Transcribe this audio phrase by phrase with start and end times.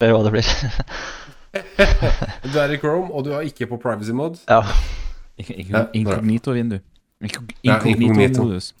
[0.00, 0.46] Er hva det blir.
[2.44, 4.38] Du er i Chrome, og du er ikke på privacy mode.
[4.46, 4.60] ja.
[5.96, 6.76] Inkognito-vindu.
[7.24, 7.62] Inkognito.
[7.64, 8.72] Inkognito-modus.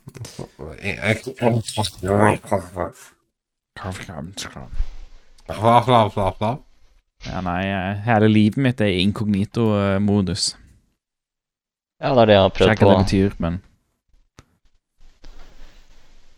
[7.26, 7.62] Ja, nei,
[8.06, 10.52] hele livet mitt er inkognito-modus.
[11.98, 12.90] ja, det er det jeg har prøvd hva på.
[12.92, 13.60] det betyr, men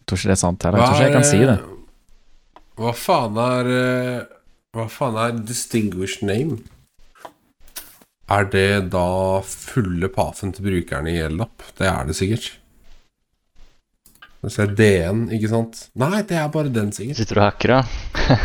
[0.01, 0.79] Jeg tror ikke det er sant heller.
[0.79, 1.59] Jeg tror ikke jeg kan si det.
[2.81, 4.40] Hva faen er eh,
[4.71, 6.61] Hva faen er distinguished name?
[8.30, 11.65] Er det da fulle pafen til brukerne i Eldap?
[11.74, 12.52] Det er det sikkert.
[14.45, 15.80] Jeg ser DN, ikke sant?
[15.98, 17.19] Nei, det er bare den, sikkert.
[17.19, 18.37] Sitter du og hacker, ja?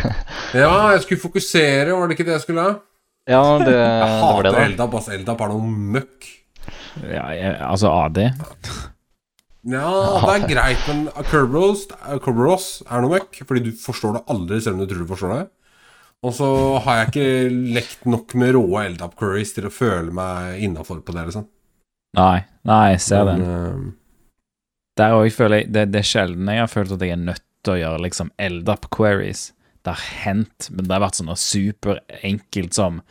[0.58, 2.64] Ja, jeg skulle fokusere, var det ikke det jeg skulle?
[3.30, 4.64] Ja, det, Jeg det var hater det, da.
[4.66, 5.08] Eldap, ass.
[5.14, 6.28] Eldap er noe møkk.
[7.06, 8.22] Ja, jeg, altså AD.
[9.66, 9.88] Ja,
[10.22, 11.88] det er greit, men Kerberos,
[12.22, 13.40] Kerberos er noe møkk.
[13.48, 15.40] Fordi du forstår det aldri, selv om du tror du forstår det.
[16.24, 16.48] Og så
[16.86, 21.12] har jeg ikke lekt nok med rå eldup curries til å føle meg innafor på
[21.14, 21.26] det.
[21.28, 21.46] liksom
[22.16, 23.44] Nei, nei, jeg ser Men, den.
[23.90, 23.92] eh,
[24.96, 27.44] Der òg føler jeg det, det er sjelden jeg har følt at jeg er nødt
[27.66, 29.52] til å gjøre liksom LDAP queries.
[29.84, 33.02] Det har hendt, men det har vært sånn superenkelt som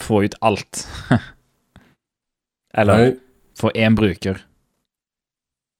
[0.00, 0.84] få ut alt.
[2.76, 3.10] Eller nei,
[3.58, 4.42] få én bruker.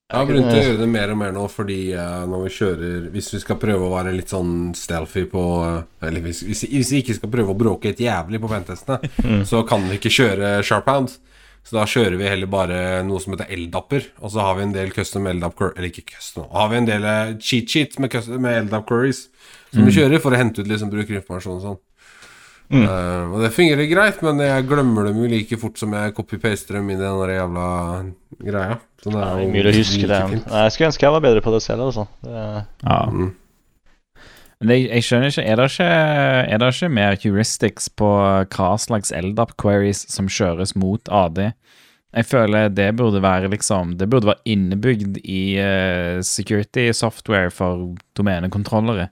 [0.07, 3.07] Jeg har begynt å gjøre det mer og mer nå fordi eh, når vi kjører
[3.11, 6.93] Hvis vi skal prøve å være litt sånn stealthy på eh, Eller hvis, hvis, hvis
[6.95, 9.43] vi ikke skal prøve å bråke helt jævlig på pentestene, Mm.
[9.49, 11.17] så kan vi ikke kjøre sharphound.
[11.67, 14.75] Så da kjører vi heller bare noe som heter Eldapper, og så har vi en
[14.77, 18.39] del custom Eldap Eller ikke custom, har vi en del eh, cheat sheet med, custom-
[18.45, 19.25] med Eldap queries
[19.75, 21.81] som vi kjører for å hente ut liksom brukerinformasjon og sånn.
[22.67, 22.83] Mm.
[22.83, 26.81] Uh, og det fungerer greit, men jeg glemmer dem jo like fort som jeg copy-paster
[26.81, 27.67] dem inn i den der jævla
[28.43, 28.79] greia.
[29.03, 30.21] Så det er jo mulig å huske det.
[30.35, 32.07] Nei, jeg skulle ønske jeg var bedre på det selv, altså.
[32.27, 32.47] Det,
[32.83, 33.03] Ja.
[33.11, 33.35] Mm.
[34.57, 35.87] Men jeg, jeg skjønner ikke er det, ikke
[36.57, 38.09] er det ikke mer heuristics på
[38.57, 41.43] hva slags LDAP queries som kjøres mot AD?
[42.17, 47.93] Jeg føler det burde være liksom Det burde være innebygd i uh, security software for
[48.17, 49.11] domenekontrollere.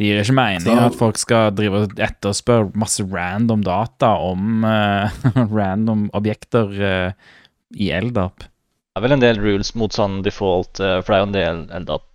[0.00, 5.12] Det gir ikke mening at folk skal drive og etterspørre masse random data om uh,
[5.58, 7.34] random objekter uh,
[7.76, 8.46] i LDAP.
[8.46, 11.36] det er vel en del rules mot sånn default, uh, for det er jo en
[11.36, 12.06] del LDAP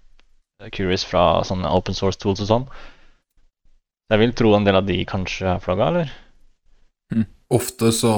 [0.73, 2.65] curious fra sånne open source tools og sånn.
[4.09, 6.15] Jeg vil tro en del av de kanskje er flagga, eller?
[7.53, 8.11] Ofte så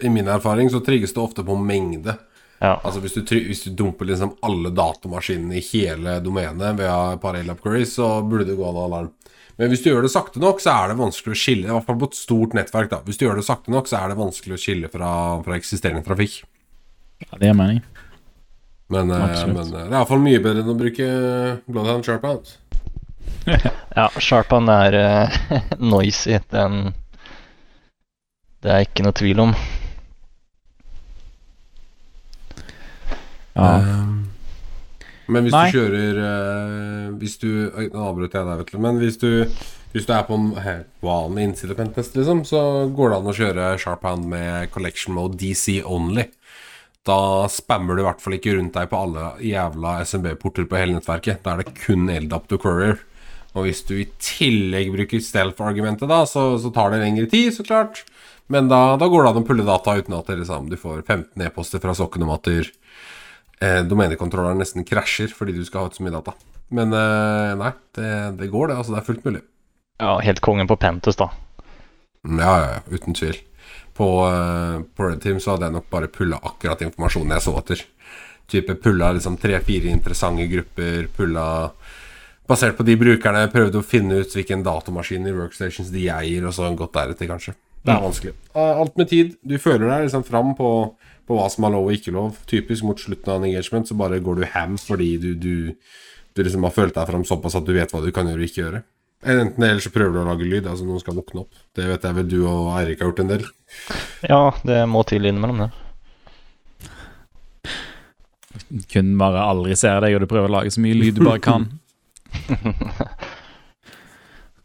[0.00, 2.16] I min erfaring så trigges det ofte på mengde.
[2.58, 2.74] Ja.
[2.82, 7.38] Altså hvis du, hvis du dumper liksom alle datamaskinene i hele domenet ved et par
[7.38, 9.12] L-up så burde det gå an alarm.
[9.58, 11.66] Men hvis du gjør det sakte nok, så er det vanskelig å skille.
[11.66, 12.90] I hvert fall på et stort nettverk.
[12.92, 15.10] da Hvis du gjør det sakte nok, så er det vanskelig å skille fra,
[15.42, 16.44] fra eksisterende trafikk.
[17.24, 17.80] Ja, det er mening.
[18.88, 21.08] Men, eh, men eh, det er iallfall mye bedre enn å bruke
[21.66, 22.56] Bloodhound Sharpout.
[23.98, 25.36] Ja, Sharpout er uh,
[25.92, 26.38] noisy.
[26.52, 26.92] Den
[28.62, 29.54] Det er ikke noe tvil om.
[33.58, 33.72] Ja.
[33.82, 35.64] Uh, men hvis Nei.
[35.68, 38.78] du kjører uh, Hvis du Nå avbrøt jeg deg, vet du.
[38.80, 39.28] Men hvis du,
[39.92, 40.52] hvis du er på en
[41.04, 42.62] vanlig innsidepentest, liksom, så
[42.94, 46.28] går det an å kjøre sharp hand med collection mode DC only.
[47.08, 50.98] Da spammer du i hvert fall ikke rundt deg på alle jævla SMB-porter på hele
[50.98, 51.40] nettverket.
[51.44, 53.00] Da er det kun LDAP to courier.
[53.56, 57.64] Og hvis du i tillegg bruker stealth-argumentet, da, så, så tar det lengre tid, så
[57.64, 58.04] klart.
[58.52, 61.02] Men da, da går det an å pulle data uten at dere sammen du får
[61.02, 62.60] 15 e-poster fra sokken om at du
[63.60, 66.34] eh, domenekontrolleren nesten krasjer fordi du skal ha ut så mye data.
[66.74, 68.08] Men eh, nei, det,
[68.40, 68.78] det går, det.
[68.78, 69.44] Altså, det er fullt mulig.
[69.98, 71.30] Ja, helt kongen på Pentus, da.
[72.26, 73.38] Mm, Ja, ja, ja, uten tvil.
[73.98, 77.56] På, eh, på Red Team så hadde jeg nok bare pulla akkurat informasjonen jeg så
[77.62, 77.86] etter.
[78.48, 81.48] Type pulla liksom tre-fire interessante grupper, pulla
[82.48, 86.54] Basert på de brukerne, prøvde å finne ut hvilken datamaskin i workstations de eier, og
[86.56, 87.52] så gått deretter, kanskje.
[87.86, 88.34] Det er vanskelig.
[88.54, 89.36] Eh, Alt med tid.
[89.46, 90.70] Du føler deg liksom fram på,
[91.28, 92.36] på hva som er lov og ikke lov.
[92.50, 95.54] Typisk mot slutten av en engagement så bare går du ham fordi du, du,
[96.34, 98.48] du liksom har følt deg fram såpass at du vet hva du kan gjøre og
[98.50, 98.82] ikke gjøre.
[99.26, 100.66] Enten det, eller så prøver du å lage lyd.
[100.70, 101.54] Altså noen skal våkne opp.
[101.74, 103.44] Det vet jeg vel du og Eirik har gjort en del.
[104.28, 105.72] Ja, det må til innimellom, det.
[108.92, 111.42] Kun bare aldri ser deg, og du prøver å lage så mye lyd du bare
[111.42, 111.66] kan.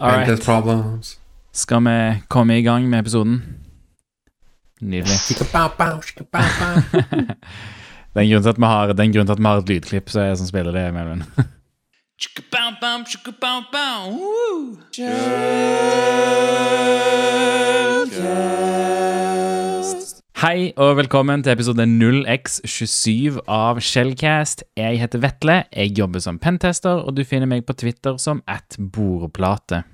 [0.04, 0.44] All right.
[0.44, 1.18] problems.
[1.54, 3.44] Skal vi komme i gang med episoden?
[4.82, 5.20] Nydelig.
[5.28, 6.82] Shika-bow-bow, shika-bow-bow.
[8.14, 10.10] Det er en grunn til at vi har, er til at vi har et lydklipp
[10.10, 11.24] så jeg, som spiller det, Melvin.
[20.44, 24.64] Hei og velkommen til episode 0x27 av Shellcast.
[24.78, 28.78] Jeg heter Vetle, jeg jobber som pentester, og du finner meg på Twitter som at
[28.78, 29.84] bordplate.
[29.86, 29.94] Eh,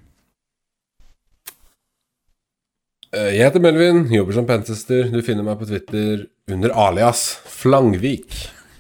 [3.09, 5.07] Jeg heter Melvin, jobber som pentester.
[5.09, 8.35] Du finner meg på Twitter under alias Flangvik.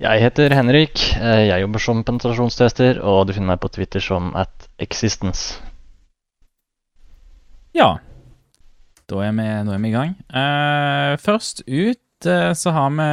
[0.00, 1.02] Jeg heter Henrik.
[1.20, 5.60] eh, Jeg jobber som penetrasjonstester, og du finner meg på Twitter som at existence.
[7.76, 7.98] Ja.
[9.04, 10.16] Da er vi, da er vi i gang.
[10.32, 13.10] Uh, først ut uh, så har vi,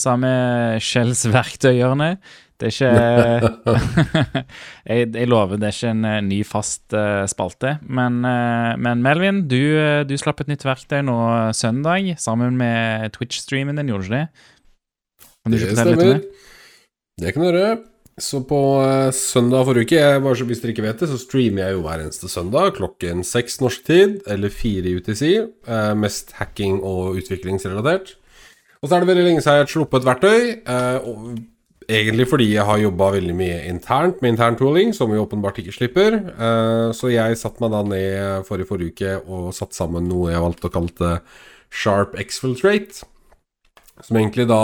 [0.00, 0.32] så har vi
[0.80, 2.14] Shells verktøyhjørne.
[2.60, 3.74] Det er ikke
[4.90, 7.78] jeg, jeg lover, det er ikke en eh, ny fast uh, spalte.
[7.88, 11.16] Men, uh, men Melvin, du, uh, du slapp et nytt verktøy nå
[11.56, 14.26] søndag sammen med Twitch-streamen din, gjorde du det?
[15.40, 16.20] Kan du Det stemmer.
[16.20, 17.32] det?
[17.32, 17.78] Kan du gjøre.
[18.20, 18.58] Så på
[19.16, 21.84] søndag forrige uke, jeg, bare så hvis dere ikke vet det, så streamer jeg jo
[21.86, 25.22] hver eneste søndag klokken seks norsk tid, eller fire UTC.
[25.96, 28.18] Mest hacking og utviklingsrelatert.
[28.82, 30.44] Og så er det veldig lenge siden jeg har sluppet et verktøy.
[31.90, 35.74] Egentlig fordi jeg har jobba veldig mye internt med intern tooling, som vi åpenbart ikke
[35.74, 36.16] slipper.
[36.30, 40.44] Eh, så jeg satte meg da ned forrige forrige uke og satte sammen noe jeg
[40.44, 41.14] valgte å kalle
[41.70, 43.02] Sharp Exfiltrate.
[44.06, 44.60] Som egentlig da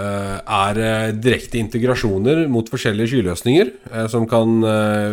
[0.00, 3.74] eh, er eh, direkte integrasjoner mot forskjellige skyløsninger
[4.12, 4.62] som kan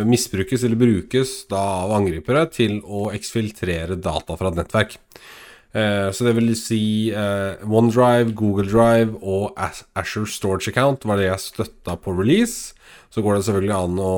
[0.08, 4.96] misbrukes eller brukes av angripere til å eksfiltrere data fra et nettverk.
[5.76, 11.20] Eh, så det vil si eh, OneDrive, Google Drive og As- Azure Storage Account var
[11.20, 12.74] det jeg støtta på release.
[13.12, 14.12] Så går det selvfølgelig an å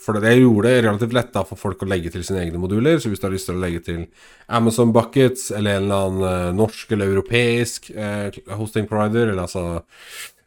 [0.00, 2.60] For det jeg gjorde det relativt lett da for folk å legge til sine egne
[2.60, 2.96] moduler.
[3.00, 4.02] Så hvis du har lyst til å legge til
[4.48, 9.82] Amazon Buckets eller en eller annen eh, norsk eller europeisk eh, hosting provider, eller altså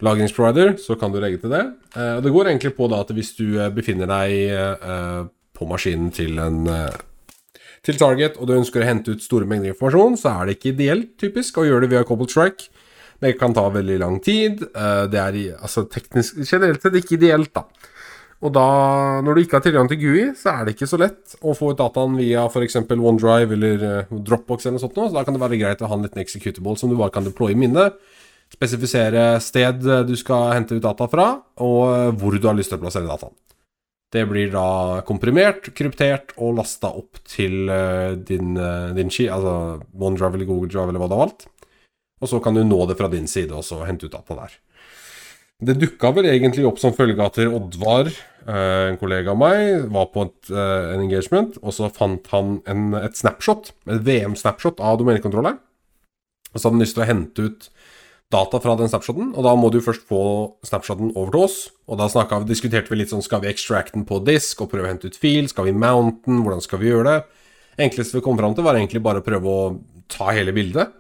[0.03, 1.63] lagringsprovider, så kan du legge til det.
[1.95, 6.09] Eh, og det går egentlig på da at hvis du eh, befinner deg på maskinen
[6.13, 6.63] til en
[7.83, 10.71] til target, og du ønsker å hente ut store mengder informasjon, så er det ikke
[10.71, 12.69] ideelt, typisk, å gjøre det via Cobalt Strike.
[13.24, 14.63] Det kan ta veldig lang tid.
[14.74, 17.65] eh, Det er altså teknisk generelt sett ikke ideelt, da.
[18.44, 18.63] Og da,
[19.24, 21.71] når du ikke har tilgang til GUI, så er det ikke så lett å få
[21.71, 22.75] ut dataen via f.eks.
[22.91, 25.00] OneDrive eller eh, Dropbox eller noe sånt.
[25.00, 27.24] Så da kan det være greit å ha en liten executable som du bare kan
[27.24, 27.95] deploye i minnet.
[28.51, 31.29] Spesifisere sted du skal hente ut data fra,
[31.63, 33.31] og eh, hvor du har lyst til å plassere dataen.
[34.13, 39.81] Det blir da komprimert, kryptert og lasta opp til eh, din, eh, din ski, altså
[39.98, 41.48] OneDrive eller Google Drive eller hva du har valgt.
[42.21, 44.54] Og så kan du nå det fra din side og så hente ut data der.
[45.63, 48.12] Det dukka vel egentlig opp som følge av at Oddvar,
[48.45, 52.92] eh, en kollega av meg, var på et, en engagement, og så fant han en,
[53.00, 55.57] et snapshot, et VM-snapshot av domenekontrolleren.
[56.54, 57.69] Og så hadde han lyst til å hente ut
[58.33, 60.24] data fra den snapshoten, og da må du først få
[60.65, 61.57] snapshoten over til oss.
[61.88, 64.88] Og da vi- diskuterte vi litt sånn Skal vi extract den på disk og prøve
[64.88, 65.47] å hente ut fil?
[65.47, 66.25] Skal vi mount?
[66.25, 67.24] Hvordan skal vi gjøre det?
[67.77, 70.91] Enkleste vi kom fram til, var egentlig bare å prøve å ta hele bildet.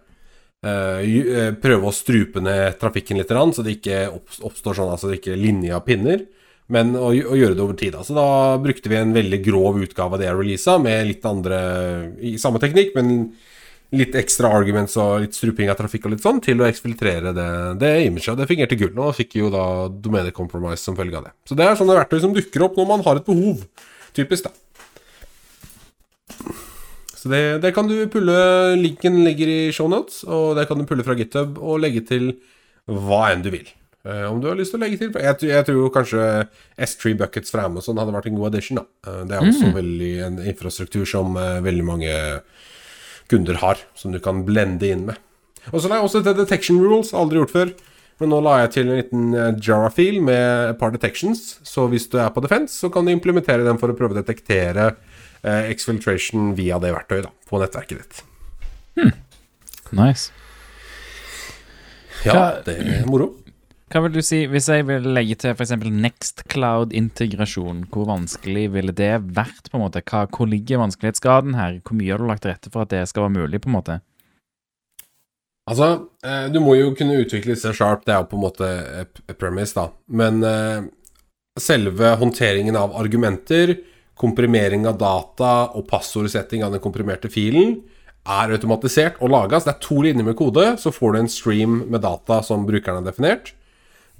[0.63, 4.07] Eh, eh, prøve å strupe ned trafikken litt, så det ikke
[4.41, 6.25] oppstår sånn altså det ikke linje av pinner.
[6.71, 7.97] Men å, gjøre det over tid.
[8.07, 11.59] Så da brukte vi en veldig grov utgave av det jeg releasa, med litt andre
[12.23, 13.33] i samme teknikk, men
[13.93, 17.47] litt ekstra arguments og litt struping av trafikk og litt sånn, til å eksfiltrere det,
[17.81, 18.37] det imaget.
[18.39, 18.93] Det fungerte gull.
[19.05, 21.33] Og fikk jo da domene compromise som følge av det.
[21.49, 23.61] Så det er sånne verktøy som dukker opp når man har et behov.
[24.17, 24.53] Typisk, da.
[27.23, 28.33] Så det, det kan du pulle
[28.75, 32.33] Linken ligger i shownotes, og det kan du pulle fra GitHub og legge til
[32.91, 33.69] hva enn du vil.
[34.03, 36.23] Uh, om du har lyst til å legge til Jeg, tror- jeg tror kanskje
[36.75, 38.81] S3 Buckets fra Amazon hadde vært en god addition.
[38.81, 38.83] Da.
[39.07, 42.11] uh, det er også veldig en infrastruktur som uh, veldig mange
[43.33, 45.17] kunder har, som du kan blende inn med.
[45.71, 47.73] Og så la jeg også til detection rules, aldri gjort før.
[48.21, 51.41] Men nå la jeg til en liten eh, Jara-fil med et par detections.
[51.65, 54.19] Så hvis du er på defense, så kan du implementere den for å prøve å
[54.21, 54.91] detektere
[55.41, 58.23] eh, exfiltration via det verktøyet da, på nettverket ditt.
[59.93, 60.29] Nice.
[62.23, 63.33] Ja, det er moro.
[63.93, 65.75] Hva vil du si, hvis jeg vil legge til f.eks.
[65.77, 69.69] Nextcloud-integrasjon, hvor vanskelig ville det vært?
[69.69, 70.01] på en måte?
[70.09, 71.77] Hva, hvor ligger vanskelighetsgraden her?
[71.85, 73.61] Hvor mye har du lagt til rette for at det skal være mulig?
[73.61, 73.99] på en måte?
[75.69, 78.65] Altså, eh, du må jo kunne utvikle disse sharp, det er jo på en måte
[79.03, 79.93] et et premise, da.
[80.09, 80.89] Men eh,
[81.61, 83.77] selve håndteringen av argumenter,
[84.17, 87.83] komprimering av data og passordsetting av den komprimerte filen
[88.25, 89.61] er automatisert og laga.
[89.61, 92.65] Så det er to linjer med kode, så får du en stream med data som
[92.65, 93.53] brukeren har definert.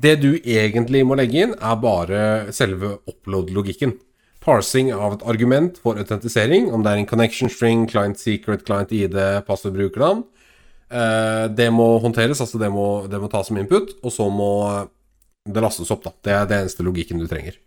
[0.01, 2.23] Det du egentlig må legge inn, er bare
[2.55, 3.95] selve upload-logikken.
[4.43, 8.91] Parsing av et argument for autentisering, om det er en connection string, client secret, client
[8.91, 9.15] ID,
[9.47, 10.25] passordbrukernavn.
[10.93, 14.51] Eh, det må håndteres, altså det må, det må tas som input, og så må
[15.49, 16.13] det lastes opp, da.
[16.23, 17.57] Det er det eneste logikken du trenger.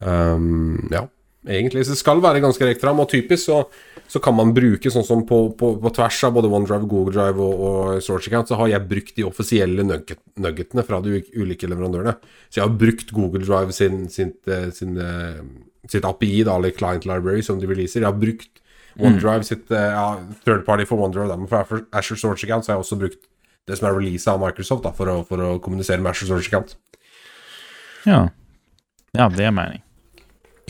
[0.00, 1.04] Um, ja,
[1.46, 1.84] egentlig.
[1.86, 3.60] Så det skal være ganske rekt fram, og typisk så,
[4.10, 7.40] så kan man bruke sånn som på, på, på tvers av både OneDrive, Google Drive
[7.40, 11.70] og, og Storage Account, så har jeg brukt de offisielle nugget, nuggetene fra de ulike
[11.70, 12.16] leverandørene.
[12.48, 15.42] Så jeg har brukt Google Drive sin, sin, eh, sin, eh,
[15.90, 18.02] sitt API, da, eller Client Library, som de releaser.
[18.02, 18.60] Jeg har brukt
[19.00, 20.06] OneDrive sitt eh, ja,
[20.44, 21.30] third party for OneDrive.
[21.30, 23.28] Da, men for Asher Storage Account så har jeg også brukt
[23.68, 26.50] det som er releasa av Microsoft da, for, å, for å kommunisere med Asher Storage
[26.50, 26.74] Account.
[28.08, 28.24] Ja.
[29.16, 29.84] ja, det er mening.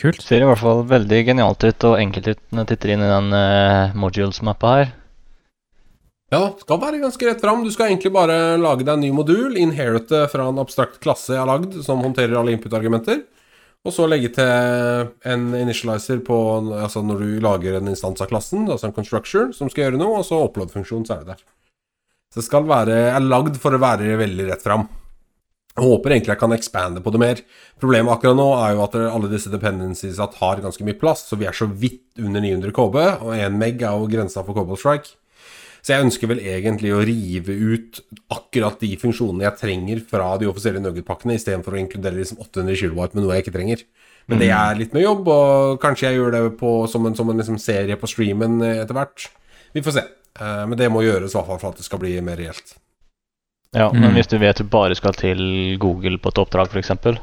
[0.01, 0.23] Kult.
[0.25, 3.11] Ser i hvert fall veldig genialt ut og enkelt ut når jeg titter inn i
[3.11, 4.95] den uh, modules-mappa her.
[6.31, 7.61] Ja, skal være ganske rett fram.
[7.65, 11.41] Du skal egentlig bare lage deg en ny modul, inherite fra en abstrakt klasse jeg
[11.41, 13.25] har lagd, som håndterer alle input-argumenter.
[13.81, 16.37] Og så legge til en initializer på
[16.77, 20.21] Altså når du lager en instans av klassen, altså en constructure, som skal gjøre noe,
[20.21, 21.45] og så upload-funksjon, så er det der.
[22.31, 24.87] Så det skal være er lagd for å være veldig rett fram.
[25.71, 27.41] Jeg håper egentlig jeg kan expande på det mer.
[27.79, 31.47] Problemet akkurat nå er jo at alle disse dependencies har ganske mye plass, så vi
[31.47, 35.15] er så vidt under 900 KB, og 1 meg er jo grensa for Cobalt Strike.
[35.81, 38.01] Så jeg ønsker vel egentlig å rive ut
[38.35, 42.99] akkurat de funksjonene jeg trenger fra de offisielle Nugget-pakkene, istedenfor å inkludere liksom 800 kW
[43.15, 43.85] med noe jeg ikke trenger.
[44.29, 47.31] Men det er litt med jobb, og kanskje jeg gjør det på, som en, som
[47.31, 49.31] en liksom serie på streamen etter hvert.
[49.73, 50.05] Vi får se.
[50.37, 52.75] Eh, men det må gjøres i hvert fall for at det skal bli mer reelt.
[53.73, 54.01] Ja, Mm.
[54.01, 56.89] men hvis du vet du bare skal til Google på et oppdrag, f.eks.
[56.91, 57.15] Uh,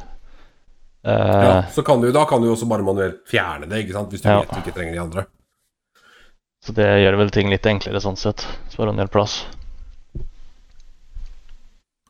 [1.05, 4.11] Ja, så kan du, da kan du også bare manuelt fjerne det, ikke sant?
[4.11, 4.41] hvis du Ja.
[4.41, 5.27] vet du ikke trenger de andre.
[6.65, 8.47] Så det gjør vel ting litt enklere sånn sett.
[8.71, 9.45] Sparer en del plass.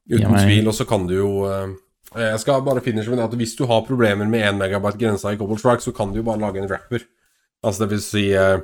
[0.08, 1.68] Uten Ja, men- tvil, og så kan du jo uh,
[2.16, 5.28] Jeg skal bare finishe med det at hvis du har problemer med 1 megabyte grensa
[5.32, 7.02] i Cobble Strike, så kan du jo bare lage en wrapper.
[7.62, 8.58] Altså det vil si uh,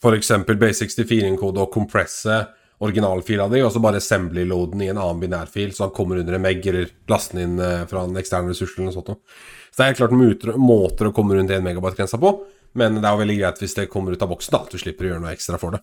[0.00, 2.46] For eksempel Base64-kode og kompresse
[2.84, 6.44] originalfila di, og så bare assembly-loaden i en annen binærfil, så han kommer under en
[6.44, 9.10] meg, eller laster den inn eh, fra en ekstern ressurs eller noe sånt.
[9.10, 9.40] noe.
[9.70, 12.32] Så det er helt klart måter å komme rundt 1 megabyte-grensa på,
[12.78, 14.80] men det er jo veldig greit hvis det kommer ut av boksen, da, at du
[14.80, 15.82] slipper å gjøre noe ekstra for det.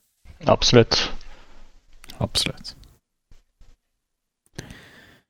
[0.52, 1.02] Absolutt.
[2.24, 2.76] Absolutt.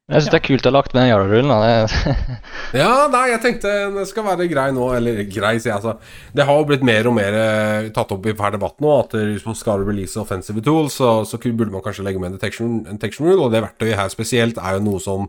[0.06, 1.50] Jeg syns det er kult å ha lagt med den Yara-rullen.
[1.50, 2.36] da.
[2.78, 4.92] Ja, nei, jeg tenkte den skal være grei nå.
[4.94, 5.96] Eller grei, sier jeg altså.
[6.36, 9.16] Det har jo blitt mer og mer eh, tatt opp i hver debatt nå at
[9.18, 12.84] hvis man skal release offensive tools, så, så burde man kanskje legge med en detection,
[12.86, 13.48] detection rule.
[13.48, 15.26] Og det verktøyet her spesielt er jo noe som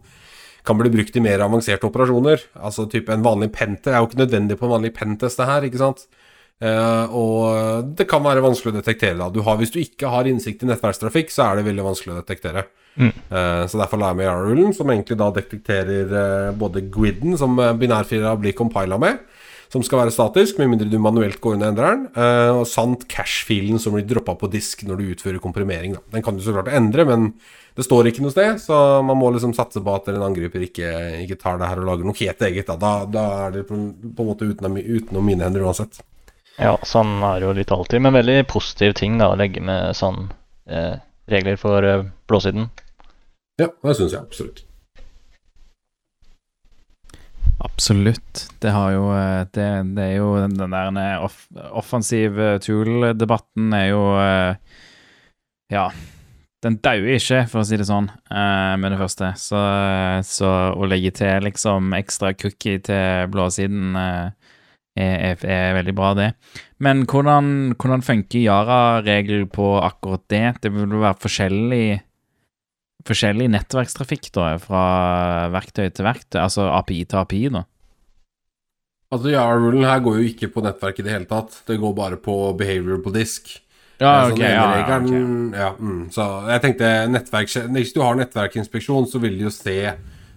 [0.67, 2.45] kan bli brukt i mer avanserte operasjoner.
[2.61, 5.65] Altså type en vanlig penter er jo ikke nødvendig på en vanlig pentest, det her,
[5.65, 6.05] ikke sant.
[6.57, 9.19] Eh, og det kan være vanskelig å detektere.
[9.19, 12.15] da du har, Hvis du ikke har innsikt i nettverkstrafikk, så er det veldig vanskelig
[12.15, 12.67] å detektere.
[12.97, 13.13] Mm.
[13.29, 17.59] Uh, så derfor la jeg med Yara-rullen, som egentlig da detekterer uh, både GWID-en, som
[17.61, 19.19] uh, blir compila med,
[19.69, 22.05] som skal være statisk, med mindre du manuelt går inn og endrer den,
[22.55, 25.97] og sant cache-filen som blir droppa på disk når du utfører komprimering.
[25.99, 26.05] Da.
[26.15, 27.33] Den kan du så klart endre, men
[27.75, 30.93] det står ikke noe sted, så man må liksom satse på at en angriper ikke,
[31.27, 32.71] ikke tar det her og lager noe helt eget.
[32.71, 35.99] Da, da, da er det på, på en måte utenom, utenom mine hender uansett.
[36.57, 38.03] Ja, sånn er det jo litt alltid.
[38.05, 40.31] Men veldig positiv ting da, å legge med sånn
[40.71, 40.97] eh,
[41.29, 42.71] regler for eh, blåsiden.
[43.61, 44.63] Ja, det syns jeg absolutt.
[47.65, 48.43] Absolutt.
[48.61, 53.73] Det har jo eh, Det, det er jo den den der eh, off, offensive tool-debatten
[53.77, 54.83] er jo eh,
[55.73, 55.89] Ja.
[56.65, 59.29] Den dauer ikke, for å si det sånn, eh, med det første.
[59.39, 59.59] Så,
[60.27, 64.46] så å legge til liksom ekstra cookie til blåsiden eh,
[64.97, 66.31] er, er, veldig bra, det.
[66.83, 70.45] Men hvordan, hvordan funker Yara-regel på akkurat det?
[70.65, 71.87] Det vil være forskjellig
[73.07, 74.81] forskjellig nettverkstrafikk da, fra
[75.55, 77.63] verktøy til verktøy, altså API til API, da.
[79.15, 81.61] Altså, Yara-rullen her går jo ikke på nettverk i det hele tatt.
[81.69, 83.53] Det går bare på behavior på disk.
[84.01, 85.57] Ja, Eh, ok, ja, ja, regelen- ok.
[85.57, 89.95] ja, mm, så jeg tenkte nettverk Hvis du har nettverkinspeksjon, så vil du jo se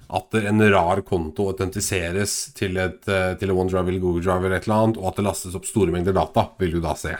[0.10, 4.58] at en rar konto autentiseres til et eh, til en OneDrive eller Google Drive eller
[4.58, 7.14] et eller annet, og at det lastes opp store mengder data, vil du da se.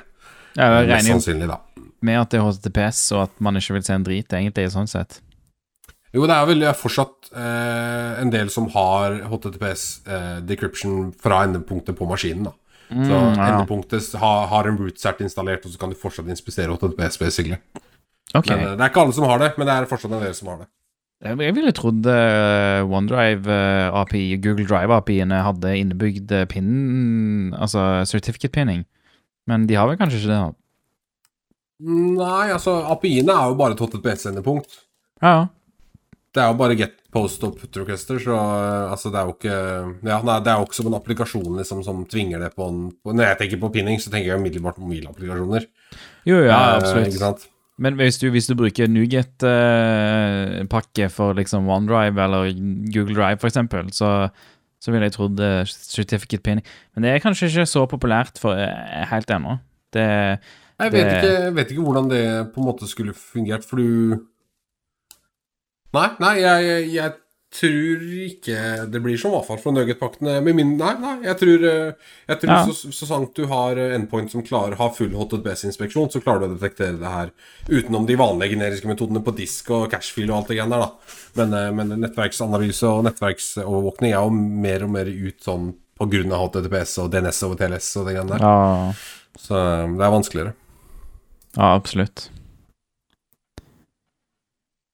[0.58, 1.60] Ja, jeg Mest regner jo sannsynlig, da.
[2.08, 4.90] med at det er HTTPS, og at man ikke vil se en drit, egentlig, sånn
[4.90, 5.20] sett.
[6.16, 11.98] Jo, det er vel fortsatt eh, en del som har HTTPS eh, decryption fra endepunktet
[12.00, 12.56] på maskinen, da.
[12.90, 14.20] Så endepunktet ja.
[14.24, 17.60] har, har en root-cert installert, og så kan du fortsatt inspisere HTTPS, basically.
[18.34, 18.50] Ok.
[18.50, 20.34] Men eh, det er ikke alle som har det, men det er fortsatt en del
[20.38, 20.72] som har det.
[21.20, 28.54] Jeg ville trodd eh, OneDrive eh, API, Google Drive-API-ene hadde innebygd pinnen, pin, altså certificate
[28.56, 28.86] pinning,
[29.50, 30.40] men de har vel kanskje ikke det?
[30.40, 30.56] da?
[31.90, 34.82] Nei, altså API-ene er jo bare et HTTPS-endepunkt.
[35.24, 35.48] Ja, ja.
[36.30, 39.34] Det er jo bare get post og put requester, så eh, altså det er jo
[39.34, 39.54] ikke
[40.06, 42.84] Ja, nei, det er jo ikke som en applikasjon liksom som tvinger det på en
[42.94, 45.66] på, Når jeg tenker på pinning, så tenker jeg umiddelbart på mobilapplikasjoner.
[46.30, 47.10] Jo, ja, Eh, absolutt.
[47.10, 47.48] Ikke sant?
[47.80, 48.88] Men hvis du, hvis du bruker
[49.90, 52.50] Nuget-pakke for liksom OneDrive eller
[52.94, 54.30] Google Drive, eksempel, så,
[54.82, 56.66] så ville jeg trodd eh, certificate pinning.
[56.96, 59.58] Men det er kanskje ikke så populært for eh, helt ennå.
[59.96, 63.66] Det Jeg vet, Det- ikke, jeg vet ikke hvordan det på en måte skulle fungert,
[63.68, 63.88] for du
[65.94, 67.12] Nei, nei, jeg, jeg,
[67.50, 68.58] tror ikke
[68.94, 70.36] det blir som avfall fra for Nugget-paktene.
[70.46, 72.60] Nei, nei, jeg tror, eh, jeg tror Ja.
[72.70, 76.54] så, så sant du har eh, endpoint som klarer har full HTTPS-inspeksjon, så klarer du
[76.54, 77.32] å detektere det her
[77.68, 81.16] utenom de vanlige generiske metodene på disk og cashfield og alt det greiene der, da.
[81.42, 86.32] Men, eh, men nettverksanalyse og nettverksovervåkning er jo mer og mer ut sånn på grunn
[86.32, 88.46] av HTTPS og DNS over TLS og det greiene der.
[88.46, 88.94] Ja,
[89.40, 89.56] Så
[89.98, 90.54] det er vanskeligere.
[91.58, 92.30] ja absolutt.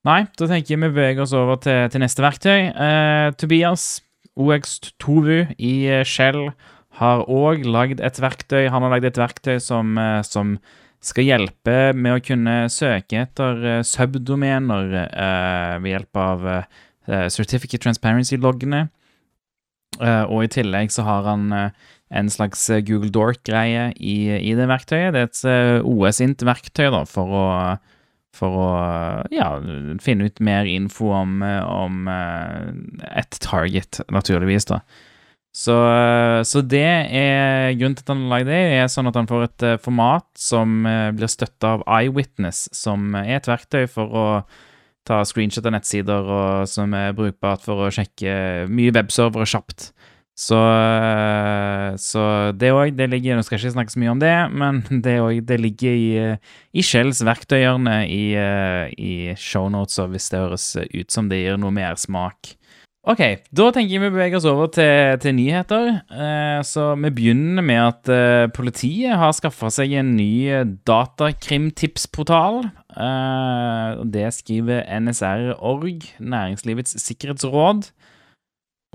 [0.06, 2.70] Nei, da tenker jeg vi beveger oss over til, til neste verktøy.
[2.70, 4.04] Eh, Tobias,
[4.38, 6.52] OX2VU i eh, Shell,
[7.00, 8.68] har òg lagd et verktøy.
[8.70, 10.60] Han har lagd et verktøy som, eh, som
[11.06, 17.84] skal hjelpe med å kunne søke etter eh, subdomener eh, ved hjelp av eh, Certificate
[17.86, 18.88] Transparency-loggene.
[19.96, 25.14] Og i tillegg så har han en slags Google Dork-greie i, i det verktøyet.
[25.16, 27.46] Det er et OS-int-verktøy for å,
[28.36, 28.70] for å
[29.34, 29.50] ja,
[30.04, 32.72] finne ut mer info om, om eh,
[33.22, 34.68] et target, naturligvis.
[34.72, 34.82] da.
[35.56, 39.20] Så, eh, så det er grunnen til at han har lagd det, er sånn at
[39.20, 40.84] han får et eh, format som
[41.16, 44.28] blir støtta av Eyewitness, som er et verktøy for å
[45.06, 49.92] ta screenshot av nettsider, og som er brukbart for å sjekke mye webservere kjapt.
[50.36, 54.20] Så, eh, så det òg, det ligger Nå skal jeg ikke snakke så mye om
[54.20, 59.98] det, men det, også, det ligger i, eh, i Shells verktøyhjørne i, eh, i shownotes,
[60.04, 62.58] og hvis det høres ut som det gir noe mer smak.
[63.06, 63.22] Ok,
[63.54, 65.92] da tenker jeg vi beveger oss over til, til nyheter.
[66.66, 68.10] Så vi begynner med at
[68.56, 70.50] politiet har skaffa seg en ny
[70.90, 72.64] datakrimtipsportal.
[74.10, 77.86] Det skriver NSR.org, Næringslivets sikkerhetsråd.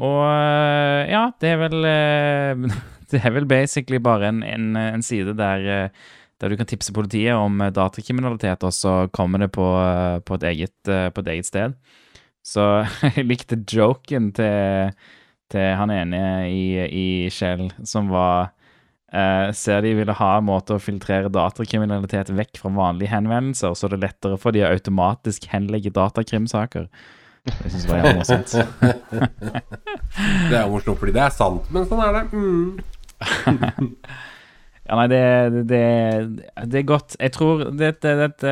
[0.00, 2.80] Og eh, ja, det er vel eh,
[3.10, 6.94] Det er vel basically bare en, en, en side der, eh, der du kan tipse
[6.94, 9.66] politiet om datakriminalitet, og så kommer det på,
[10.24, 11.74] på, et, eget, på et eget sted.
[12.46, 12.68] Så
[13.16, 14.94] jeg likte joken til,
[15.50, 18.54] til han ene i, i Shell, som var
[19.10, 23.88] Uh, Ser de ville ha en måte å filtrere datakriminalitet vekk fra vanlige henvendelser, så
[23.90, 26.86] det er lettere for de å automatisk henlegge datakrimsaker.
[27.48, 28.50] Jeg syns det var jævla sant.
[30.50, 32.24] Det er morsomt fordi det er sant, men sånn er det.
[32.34, 33.94] Mm.
[34.90, 35.18] Ja, nei, det,
[35.54, 35.80] det, det,
[36.66, 37.14] det er godt.
[37.20, 38.48] Jeg tror det, det, det,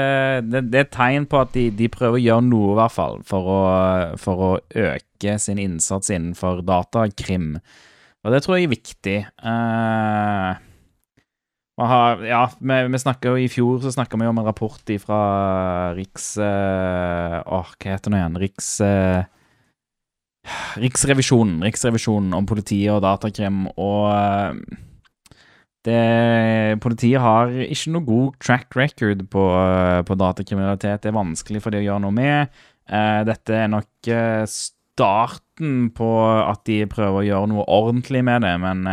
[0.46, 2.94] det, det er et tegn på at de, de prøver å gjøre noe, i hvert
[2.94, 3.56] fall, for å,
[4.22, 7.56] for å øke sin innsats innenfor datakrim.
[8.22, 9.16] Og det tror jeg er viktig.
[9.50, 10.67] Eh, man
[11.86, 15.20] har, ja, vi, vi snakket jo I fjor så snakka vi om en rapport fra
[15.94, 16.32] Riks...
[16.42, 18.38] eh, Åh, hva heter det igjen?
[18.42, 18.70] Riks...
[18.82, 19.22] eh,
[20.80, 24.56] Riksrevisjonen, Riksrevisjonen om politiet og datakrim, og eh,
[25.86, 29.44] det, politiet har ikke noe god track record på,
[30.08, 31.04] på datakriminalitet.
[31.04, 32.58] Det er vanskelig for de å gjøre noe med.
[33.28, 34.10] Dette er nok
[34.50, 38.84] starten på at de prøver å gjøre noe ordentlig med det, men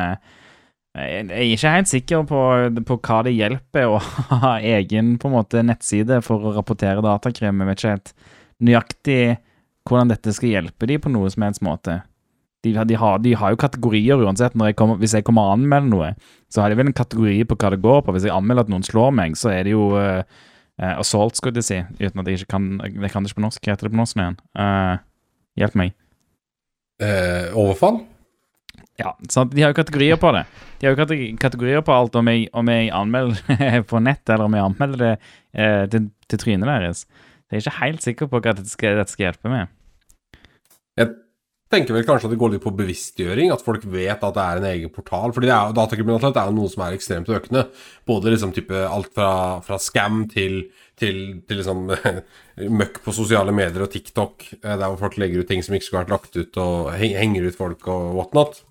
[0.96, 2.42] jeg er ikke helt sikker på,
[2.88, 4.00] på hva det hjelper å
[4.44, 7.60] ha egen på en måte nettside for å rapportere datakrim.
[7.60, 8.14] Jeg vet ikke helt
[8.64, 9.20] nøyaktig
[9.86, 12.00] hvordan dette skal hjelpe de på noe som helst måte.
[12.66, 14.56] De, de, har, de har jo kategorier uansett.
[14.58, 16.08] Jeg kommer, hvis jeg kommer og anmelder noe,
[16.50, 18.16] så har de vel en kategori på hva det går på.
[18.16, 20.24] Hvis jeg anmelder at noen slår meg, så er det jo uh,
[20.96, 21.84] assault, skulle jeg si.
[22.00, 23.62] Uten at jeg ikke kan Jeg kan det ikke på norsk.
[23.62, 24.40] Hva heter det på norsk igjen?
[24.58, 24.98] Uh,
[25.62, 25.94] hjelp meg.
[27.04, 28.02] Uh, overfall?
[29.00, 29.52] Ja, sant?
[29.52, 30.46] De har jo kategorier på det.
[30.80, 34.56] De har jo kategorier på alt om jeg, om jeg anmelder på nett, eller om
[34.56, 37.04] jeg anmelder det eh, til, til trynet deres.
[37.52, 39.74] Jeg er ikke helt sikker på hva dette skal, dette skal hjelpe med.
[40.96, 41.12] Jeg
[41.74, 44.62] tenker vel kanskje at det går litt på bevisstgjøring, at folk vet at det er
[44.62, 45.34] en egen portal.
[45.36, 47.66] Fordi det er, datakriminalitet er jo noe som er ekstremt økende.
[48.08, 49.32] Både liksom type alt fra,
[49.66, 50.62] fra scam til,
[50.96, 51.92] til, til liksom
[52.80, 55.90] møkk på sosiale medier og TikTok, eh, der hvor folk legger ut ting som ikke
[55.90, 58.64] skulle vært lagt ut, og henger ut folk og whatnot.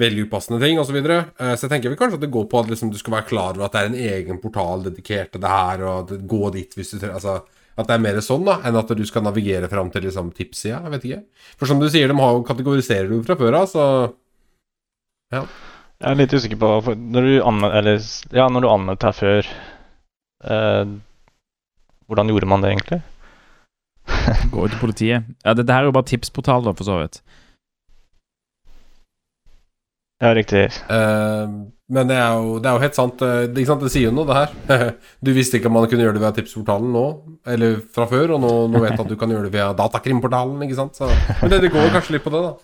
[0.00, 0.90] Veldig upassende ting osv.
[0.90, 1.18] Så, videre.
[1.38, 3.28] Eh, så jeg tenker vel kanskje at det går på at liksom, du skal være
[3.28, 6.50] klar over at det er en egen portal dedikert til det her, og at gå
[6.56, 7.36] dit hvis du trenger altså,
[7.74, 10.80] At det er mer sånn da, enn at du skal navigere fram til liksom, tipssida.
[10.82, 11.22] Jeg vet ikke.
[11.58, 13.86] For som du sier, de har jo kategoriserer du fra før av, så
[15.34, 18.04] Jeg er litt usikker på for Når du anmeldte eller,
[18.36, 19.48] ja, når du anmeldte her før
[20.50, 20.94] eh,
[22.06, 23.00] Hvordan gjorde man det egentlig?
[24.52, 25.30] Gå ut til politiet.
[25.44, 27.22] Ja, Dette her er jo bare tipsportal, da, for så vidt.
[30.22, 30.68] Ja, riktig.
[30.88, 33.20] Uh, Men det er, jo, det er jo helt sant.
[33.22, 33.82] eh, Det, ikke sant?
[33.84, 34.92] det sier jo noe, det her.
[35.26, 37.02] Du visste ikke om man kunne gjøre det via tipsportalen nå,
[37.54, 40.62] eller fra før, og nå, nå vet du at du kan gjøre det via datakrimportalen,
[40.64, 40.96] ikke sant.
[40.96, 41.10] Så,
[41.42, 42.54] men det, det går kanskje litt på det, da.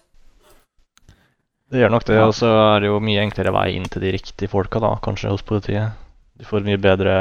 [1.70, 2.16] Det gjør nok det.
[2.16, 2.24] Ja.
[2.30, 5.30] Og så er det jo mye enklere vei inn til de riktige folka, da, kanskje
[5.34, 5.92] hos politiet.
[6.40, 7.14] Du får mye bedre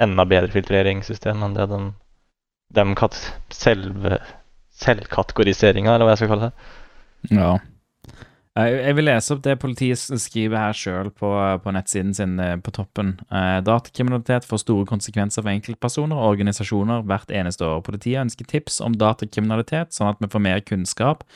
[0.00, 1.90] enda bedre filtreringssystem enn det den,
[2.74, 3.18] dem kat
[3.54, 4.20] selve
[4.84, 6.72] selvkategoriseringa, eller hva jeg skal kalle det.
[7.34, 7.50] Ja.
[8.54, 11.30] Jeg jeg vil lese opp det politiet skriver her sjøl på,
[11.64, 13.16] på nettsiden sin eh, på toppen.
[13.26, 17.82] Eh, Datakriminalitet får store konsekvenser for enkeltpersoner og organisasjoner hvert eneste år.
[17.82, 21.26] Politiet ønsker tips om datakriminalitet, sånn at vi får mer kunnskap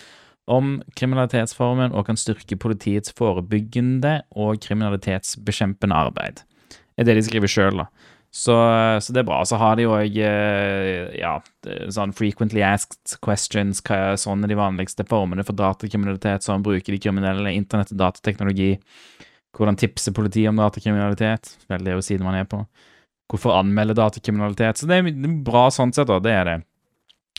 [0.48, 6.44] om kriminalitetsformen og kan styrke politiets forebyggende og kriminalitetsbekjempende arbeid.
[6.70, 8.14] Det er det de skriver sjøl, da.
[8.30, 8.54] Så,
[9.00, 9.40] så det er bra.
[9.48, 11.32] Så har de òg ja,
[11.94, 16.94] sånn frequently asked questions, hva er sånn er de vanligste formene for datakriminalitet, sånn bruker
[16.94, 18.74] de kriminelle internett og datateknologi,
[19.56, 22.60] hvordan tipser politiet om datakriminalitet, vel det er jo siden man er på,
[23.32, 26.58] hvorfor anmelde datakriminalitet, så det er bra sånn sett da, det er det.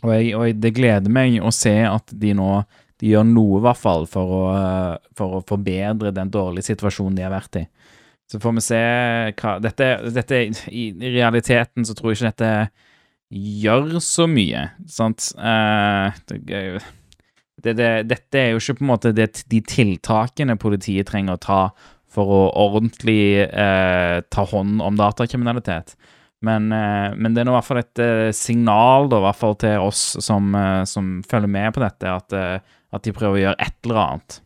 [0.01, 2.51] Og, jeg, og det gleder meg å se at de nå
[2.99, 4.39] de gjør noe i hvert fall for å,
[5.15, 7.63] for å forbedre den dårlige situasjonen de har vært i.
[8.29, 8.83] Så får vi se
[9.39, 12.53] hva Dette, dette i, realiteten så tror jeg ikke dette
[13.29, 15.31] gjør så mye, sant?
[15.37, 16.39] Uh, det,
[17.61, 21.59] det, det, dette er jo ikke på en måte de tiltakene politiet trenger å ta
[22.09, 25.93] for å ordentlig uh, ta hånd om datakriminalitet.
[26.45, 28.03] Men, uh, men det er nå i hvert fall et
[28.37, 30.53] signal da, hvert fall til oss som,
[30.89, 32.37] som følger med på dette, at,
[32.93, 34.39] at de prøver å gjøre et eller annet.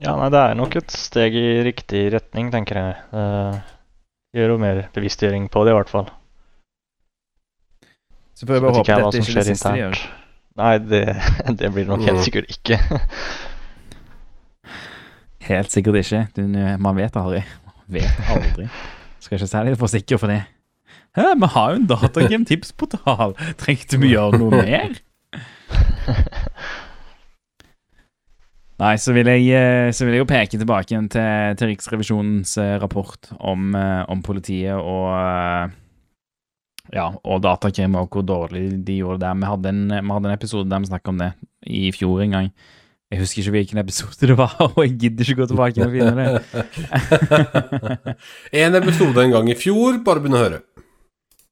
[0.00, 2.94] Ja, nei, det er nok et steg i riktig retning, tenker jeg.
[3.12, 3.58] Uh,
[4.36, 6.08] gjør jo mer bevisstgjøring på det, i hvert fall.
[8.32, 10.04] Så får jeg bare håpe dette ikke er det siste de gjør.
[10.60, 11.02] Nei, det,
[11.60, 12.78] det blir det nok helt sikkert ikke.
[15.50, 16.22] Helt sikkert ikke.
[16.36, 16.42] Du,
[16.80, 17.44] man vet aldri.
[17.68, 18.70] Man vet aldri.
[19.20, 20.40] Skal ikke si det for sikker for det.
[21.18, 23.34] Hæ, vi har jo en datagame-tipsportal!
[23.58, 24.94] Trengte vi gjøre noe mer?
[28.80, 32.54] Nei, så vil jeg, eh, så vil jeg jo peke tilbake igjen til, til Riksrevisjonens
[32.62, 35.76] eh, rapport om, eh, om politiet og
[36.90, 39.34] ja, og datakrim og hvor dårlig de gjorde det.
[39.36, 41.32] Vi hadde en, vi hadde en episode der vi snakket om det
[41.68, 42.48] i fjor en gang.
[43.10, 46.14] Jeg husker ikke hvilken episode det var, og jeg gidder ikke gå tilbake og finne
[46.16, 46.28] det.
[48.64, 50.60] En episode en gang i fjor, bare begynn å høre.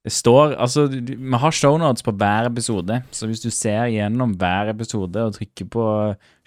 [0.08, 4.72] Det står Altså, vi har shownotes på hver episode, så hvis du ser gjennom hver
[4.72, 5.84] episode og trykker på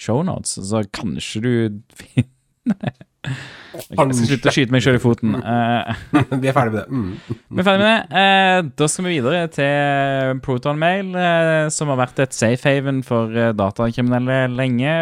[0.02, 1.52] shownotes, så kanskje du
[2.02, 2.94] finner det.
[3.22, 5.36] Jeg skal slutte å skyte meg sjøl i foten.
[5.38, 6.00] Eh,
[6.42, 6.88] Vi er ferdig med det.
[6.90, 7.12] Mm.
[7.54, 8.24] vi er ferdig med det.
[8.24, 13.04] Eh, da skal vi videre til Proton Mail, eh, som har vært et safe haven
[13.06, 14.98] for datakriminelle lenge,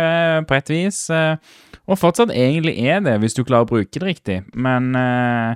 [0.51, 1.01] på et vis.
[1.89, 4.41] Og fortsatt egentlig er det, hvis du klarer å bruke det riktig.
[4.51, 5.55] Men eh,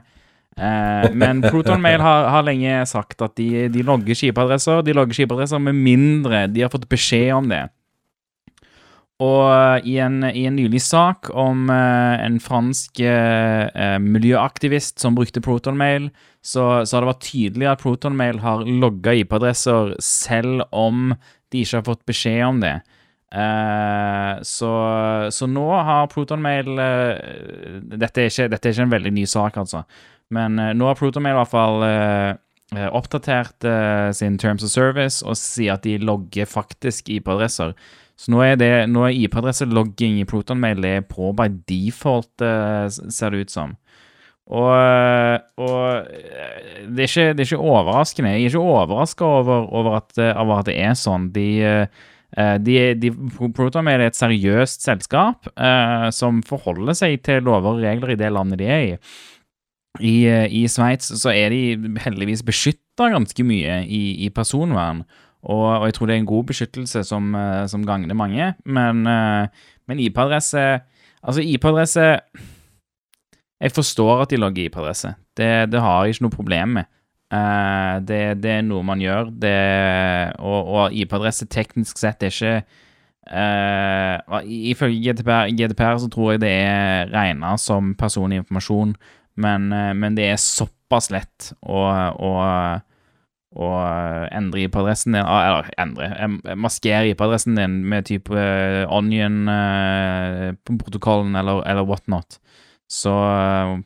[0.57, 4.83] eh, men ProtonMail har, har lenge sagt at de, de logger skipadresser.
[4.85, 7.63] De logger skipadresser med mindre de har fått beskjed om det.
[9.23, 15.03] Og eh, i en, i en nylig sak om eh, en fransk eh, eh, miljøaktivist
[15.03, 16.09] som brukte ProtonMail,
[16.43, 21.13] så, så har det vært tydelig at ProtonMail har logga IP-adresser selv om
[21.53, 22.73] de ikke har fått beskjed om det.
[23.33, 24.71] Eh, så,
[25.33, 27.13] så nå har ProtonMail eh,
[27.95, 29.85] dette, er ikke, dette er ikke en veldig ny sak, altså.
[30.33, 32.29] Men eh, nå har Protomail i hvert fall eh,
[32.75, 33.67] eh, oppdatert
[34.17, 37.75] sin Terms of Service og sier at de logger faktisk IP-adresser.
[38.19, 43.53] Så nå er, er IP-adresselogging i ProtonMail det er på by default, ser det ut
[43.53, 43.73] som.
[44.53, 46.09] Og, og
[46.93, 48.35] det, er ikke, det er ikke overraskende.
[48.35, 49.97] Jeg er ikke overraska over, over,
[50.29, 51.31] over at det er sånn.
[51.33, 51.47] De,
[52.61, 53.11] de, de,
[53.55, 58.29] ProtonMail er et seriøst selskap eh, som forholder seg til lover og regler i det
[58.35, 58.95] landet de er i.
[60.01, 65.03] I, eh, i Sveits så er de heldigvis beskytta ganske mye i, i personvern.
[65.43, 68.53] Og, og jeg tror det er en god beskyttelse som, eh, som gagner mange.
[68.65, 69.47] Men, eh,
[69.87, 70.81] men IP-adresse
[71.23, 72.19] Altså, IP-adresse
[73.63, 75.13] Jeg forstår at de logger IP-adresse.
[75.37, 76.89] Det, det har jeg ikke noe problem med.
[78.03, 79.31] Det, det er noe man gjør.
[79.31, 79.53] Det,
[80.43, 82.63] og og IP-adresse teknisk sett er ikke
[83.23, 88.97] Uh, Ifølge GDPR, GDPR så tror jeg det er regna som personlig informasjon,
[89.35, 91.85] men, eh, men det er såpass lett å,
[92.17, 92.33] å
[93.53, 98.83] å eh, endre IP-adressen din ah, Eller endre eh, Maskere IP-adressen din med type eh,
[98.89, 102.29] Onion-protokollen eller, eller whatnot.
[102.89, 103.77] Så, eh,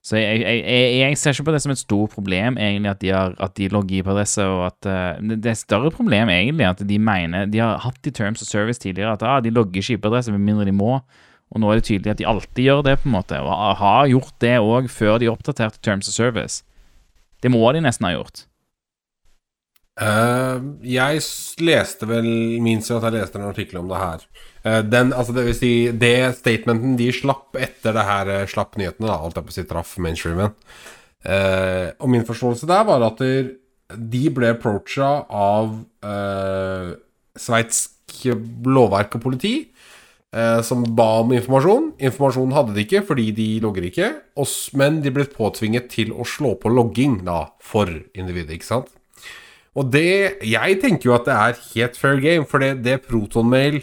[0.00, 3.02] så jeg, jeg, jeg, jeg ser ikke på det som et stort problem, egentlig, at
[3.02, 6.80] de, har, at de logger IP-adresse, og at uh, det- er større problem, egentlig, at
[6.88, 9.94] de mener De har hatt i Terms of Service tidligere at ah, de logger ikke
[9.98, 10.92] IP-adresse med mindre de må.
[11.50, 14.10] Og nå er det tydelig at de alltid gjør det, på en måte, og har
[14.10, 16.62] gjort det òg før de oppdaterte Terms of Service.
[17.42, 18.44] Det må de nesten ha gjort.
[20.00, 21.20] Uh, jeg
[21.60, 22.28] leste vel
[22.64, 24.22] Minst jo at jeg leste en artikkel om det her.
[24.62, 28.78] Uh, den, altså det vil si Det statementen de slapp etter det her uh, slapp
[28.80, 30.54] nyhetene, da, alt jeg på å si traff mainstreamen.
[31.20, 35.74] Og min forståelse der var at de ble approacha av
[36.06, 36.92] uh,
[37.36, 38.22] sveitsk
[38.64, 39.54] lovverk og politi.
[40.34, 41.92] Eh, som ba om informasjon.
[41.98, 44.10] Informasjonen hadde de ikke fordi de logger ikke.
[44.74, 48.88] men de ble påtvinget til å slå på logging da, for individet, ikke sant.
[49.74, 53.82] Og det Jeg tenker jo at det er helt fair game, for det, det ProtonMail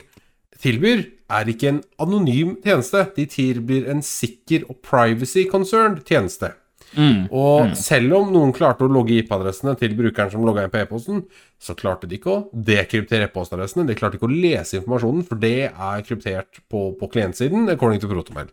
[0.60, 3.06] tilbyr, er ikke en anonym tjeneste.
[3.16, 6.54] De tilbyr en sikker og privacy-concerned tjeneste.
[7.36, 11.24] Og selv om noen klarte å logge IP-adressene til brukeren som logga inn på e-posten,
[11.60, 13.88] så klarte de ikke å dekryptere e-postadressene.
[13.90, 18.10] De klarte ikke å lese informasjonen, for det er kryptert på, på klientsiden, according to
[18.12, 18.50] Protomail.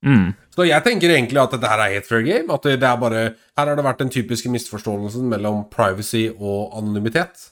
[0.00, 0.30] Mm.
[0.54, 2.48] Så jeg tenker egentlig at dette her er helt fair game.
[2.54, 3.24] At det, det er bare
[3.58, 7.49] Her har det vært den typiske misforståelsen mellom privacy og anonymitet.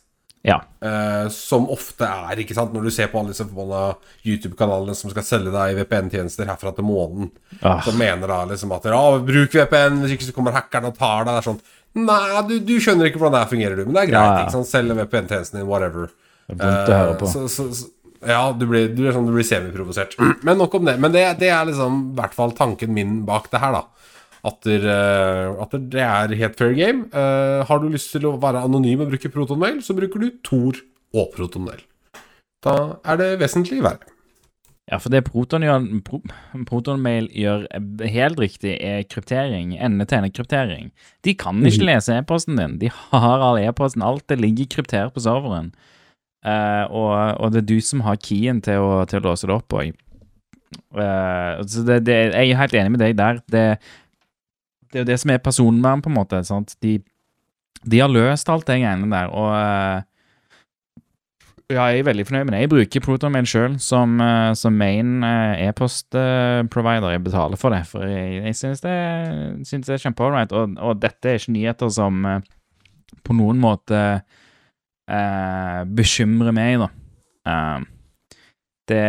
[0.49, 0.59] Ja.
[0.83, 5.13] Uh, som ofte er, ikke sant, når du ser på alle disse forbanna YouTube-kanalene som
[5.13, 7.31] skal selge deg VPN-tjenester herfra til månen,
[7.61, 7.81] Ah.
[7.83, 11.25] som mener da liksom at ja, bruk VPN, hvis ikke så kommer hackeren og tar
[11.27, 11.35] deg.
[11.35, 11.61] Det er sånn
[11.99, 13.87] Nei, du, du skjønner ikke hvordan det her fungerer, du.
[13.89, 14.19] Men det er greit.
[14.21, 14.43] Ja, ja.
[14.45, 16.11] ikke sant, Selge VPN-tjenesten din, whatever.
[16.47, 17.27] Det er vondt å høre på.
[17.27, 17.89] Uh, Så, så, så,
[18.29, 20.15] ja, du blir, du, sånn, du blir semiprovosert.
[20.47, 20.95] Men nok om det.
[21.01, 23.98] Men det, det er liksom i hvert fall tanken min bak det her, da.
[24.46, 27.09] At, der, eh, det er helt fair game.
[27.12, 30.79] Eh, har du lyst til å være anonym og bruke protonmail, så bruker du Tor
[31.14, 31.83] og protonmail.
[32.64, 34.14] Da er det vesentlig verre.
[34.88, 36.22] Ja, for det Proton gjør, Pro,
[36.68, 37.66] ProtonMail gjør
[38.09, 39.74] helt riktig, er kryptering.
[39.77, 40.88] Ende-til-ende-kryptering.
[41.27, 42.79] De kan ikke lese e-posten din.
[42.81, 44.05] De har all e-posten.
[44.05, 45.74] Alt det ligger kryptert på serveren.
[46.46, 49.57] Uh, og, og det er du som har keyen til å, til å låse det
[49.59, 49.92] opp òg.
[50.94, 53.42] så det, det, jeg er helt enig med deg der.
[53.53, 53.66] Det,
[54.88, 56.42] det er jo det som er personvern, på en måte.
[56.46, 56.74] Sant?
[56.85, 56.98] De,
[57.85, 60.07] de har løst alt det greiene der, og eh,
[61.68, 62.61] ja, jeg er veldig fornøyd med det.
[62.62, 67.11] Jeg bruker ProtonMail sjøl som, eh, som main eh, e-post-provider.
[67.12, 68.94] Jeg betaler for det, for jeg, jeg synes det,
[69.68, 70.55] synes det er kjempeålreit.
[70.57, 72.24] Og, og dette er ikke nyheter som
[73.24, 74.01] på noen måte
[75.09, 76.88] eh, bekymrer meg, da.
[77.48, 77.87] Eh,
[78.88, 79.05] det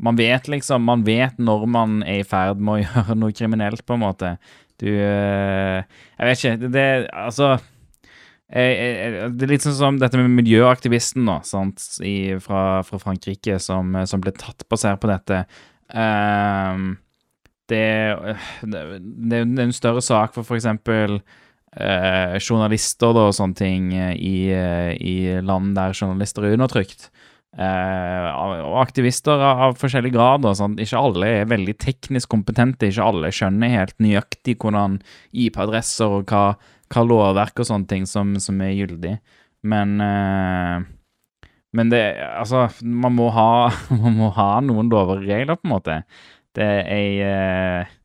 [0.00, 3.84] Man vet liksom Man vet når man er i ferd med å gjøre noe kriminelt,
[3.86, 4.36] på en måte.
[4.80, 6.56] Du eh, Jeg vet ikke.
[6.62, 7.58] Det, det Altså
[8.50, 13.94] det er litt sånn som dette med miljøaktivisten nå, sant, I, fra, fra Frankrike, som,
[14.10, 15.44] som ble tatt basert på dette.
[15.94, 16.96] Um,
[17.70, 17.86] det,
[18.66, 18.82] det,
[19.30, 20.66] det er en større sak for f.eks.
[21.70, 27.12] Uh, journalister da, og sånne ting eh, i, eh, i land der journalister er undertrykt.
[27.58, 28.26] Eh,
[28.62, 30.46] og aktivister av, forskjellig grad.
[30.56, 30.78] Sånn.
[30.80, 32.90] Ikke alle er veldig teknisk kompetente.
[32.90, 35.00] Ikke alle skjønner helt nøyaktig hvordan
[35.34, 36.44] IP-adresser og hva,
[36.94, 39.18] hva lovverk og sånne ting som, som er gyldig.
[39.66, 40.88] Men eh,
[41.76, 43.70] Men det Altså, man må ha,
[44.02, 46.02] man må ha noen lover og regler, på en måte.
[46.56, 47.96] Det er eh,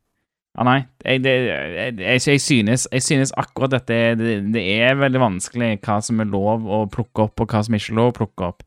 [0.55, 0.79] Ja, nei.
[1.03, 5.71] Jeg, det, jeg, jeg, jeg, synes, jeg synes akkurat dette det, det er veldig vanskelig
[5.83, 8.51] hva som er lov å plukke opp, og hva som ikke er lov å plukke
[8.51, 8.63] opp.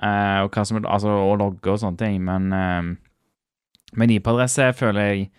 [0.00, 2.18] Eh, og som altså og, logge og sånne ting.
[2.24, 5.30] Men, uh, med IP-adresse føler jeg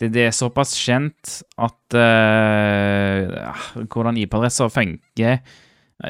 [0.00, 5.42] det, det er såpass kjent at uh, hvordan IP-adresser funker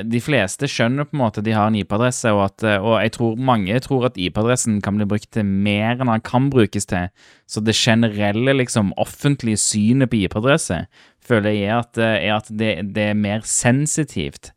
[0.07, 3.43] De fleste skjønner på en måte at de har en IP-adresse, og, og jeg tror
[3.51, 7.11] mange tror at IP-adressen kan bli brukt til mer enn den kan brukes til.
[7.51, 10.85] Så det generelle, liksom, offentlige synet på IP-adresse
[11.27, 14.53] føler jeg at, er at det, det er mer sensitivt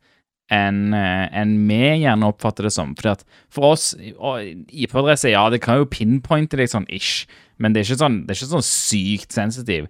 [0.52, 2.92] enn en vi gjerne oppfatter det som.
[2.98, 7.24] Fordi at for oss, IP-adresse, ja, det kan jo pinpointe deg sånn ish,
[7.56, 9.88] men det er ikke sånn, det er ikke sånn sykt sensitiv.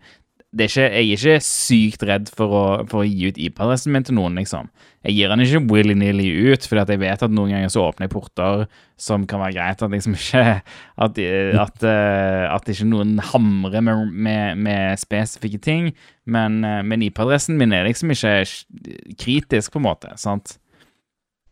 [0.54, 4.04] Er ikke, jeg er ikke sykt redd for å, for å gi ut IP-adressen min
[4.06, 4.68] til noen, liksom.
[5.04, 8.12] Jeg gir den ikke willy-nilly ut, fordi jeg vet at noen ganger så åpner jeg
[8.14, 8.64] porter
[9.00, 10.44] som kan være greit at liksom ikke
[11.04, 11.86] At, at,
[12.54, 15.90] at ikke noen hamrer med, med, med spesifikke ting.
[16.24, 18.36] Men, men IP-adressen min er liksom ikke
[19.18, 20.14] kritisk, på en måte.
[20.20, 20.56] sant?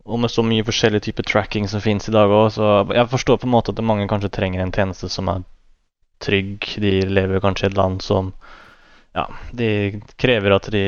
[0.06, 3.42] Og med så mye forskjellig type tracking som finnes i dag òg, så jeg forstår
[3.42, 5.44] på en måte at mange kanskje trenger en tjeneste som er
[6.22, 6.66] trygg.
[6.82, 8.32] De lever kanskje i et land som
[9.12, 10.84] Ja, de krever at de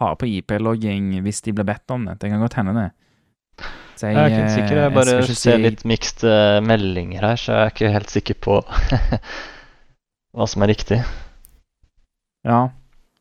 [0.00, 2.16] har på IP-logging hvis de blir bedt om det.
[2.22, 3.66] Det kan godt hende, det.
[4.00, 4.78] Så jeg, jeg er ikke sikker.
[4.78, 5.56] Jeg bare jeg ser si...
[5.60, 8.60] litt mixed uh, meldinger her, så jeg er ikke helt sikker på
[10.32, 11.02] hva som er riktig.
[12.48, 12.62] Ja.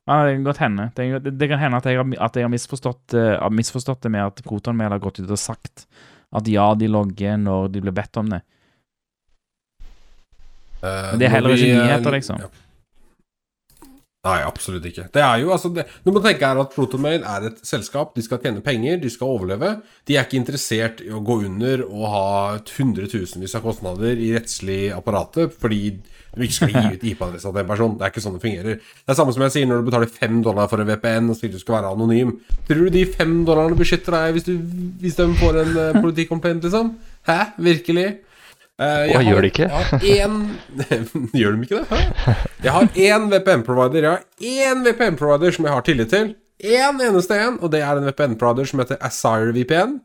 [0.08, 0.88] ja det kan godt hende.
[0.96, 4.40] Det, det kan hende at jeg har, at har misforstått, uh, misforstått, det med at
[4.48, 5.84] ProtonMail har gått ut og sagt
[6.36, 8.42] at ja, de logger når de blir bedt om det.
[10.80, 12.44] Uh, Men det er heller ikke nyheter, liksom.
[12.46, 12.52] Ja.
[14.28, 15.06] Nei, absolutt ikke.
[15.16, 18.12] Det er jo, altså det, Du må tenke her at Protomail er et selskap.
[18.18, 19.78] De skal tjene penger, de skal overleve.
[20.08, 22.26] De er ikke interessert i å gå under og ha
[22.76, 25.96] hundretusenvis av kostnader i rettslig apparatet fordi
[26.36, 27.94] du ikke skal gi ut IP-adressa til en person.
[27.98, 28.80] Det er ikke sånn det fungerer.
[28.80, 31.40] Det er samme som jeg sier når du betaler fem dollar for en VPN og
[31.40, 32.36] sier du skal være anonym.
[32.70, 34.58] Tror du de fem dollarene beskytter deg hvis, du,
[35.02, 36.94] hvis de får en uh, politikomplaint, liksom?
[37.30, 37.40] Hæ?
[37.70, 38.08] Virkelig?
[38.80, 39.72] Uh, Hva gjør de ikke?
[40.16, 40.38] En...
[41.42, 41.88] gjør de ikke det?
[41.90, 42.38] Hæ?
[42.64, 46.32] Jeg har én VPN-provider Jeg har én VPN-provider som jeg har tillit til.
[46.60, 50.00] Én eneste en, og det er en VPN-provider som heter Asire VPN.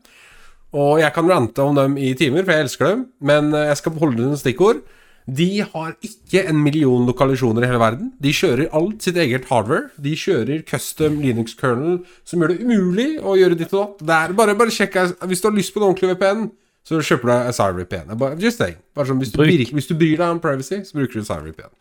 [0.75, 3.79] Og jeg kan rante om dem i timer, for jeg elsker dem, men eh, jeg
[3.79, 4.81] skal beholde noen stikkord.
[5.25, 8.11] De har ikke en million lokalisjoner i hele verden.
[8.21, 9.89] De kjører alt sitt eget hardware.
[9.97, 14.35] De kjører custom Linux kernel som gjør det umulig å gjøre ditt og datt.
[14.37, 16.45] Bare, bare sjekk Hvis du har lyst på en ordentlig VPN,
[16.85, 18.13] så kjøper du Asire VPN.
[18.37, 18.77] Just saying.
[18.93, 21.73] Bare sånn, hvis, du, hvis, du, bryr deg om privacy, så bruker du Asire VPN.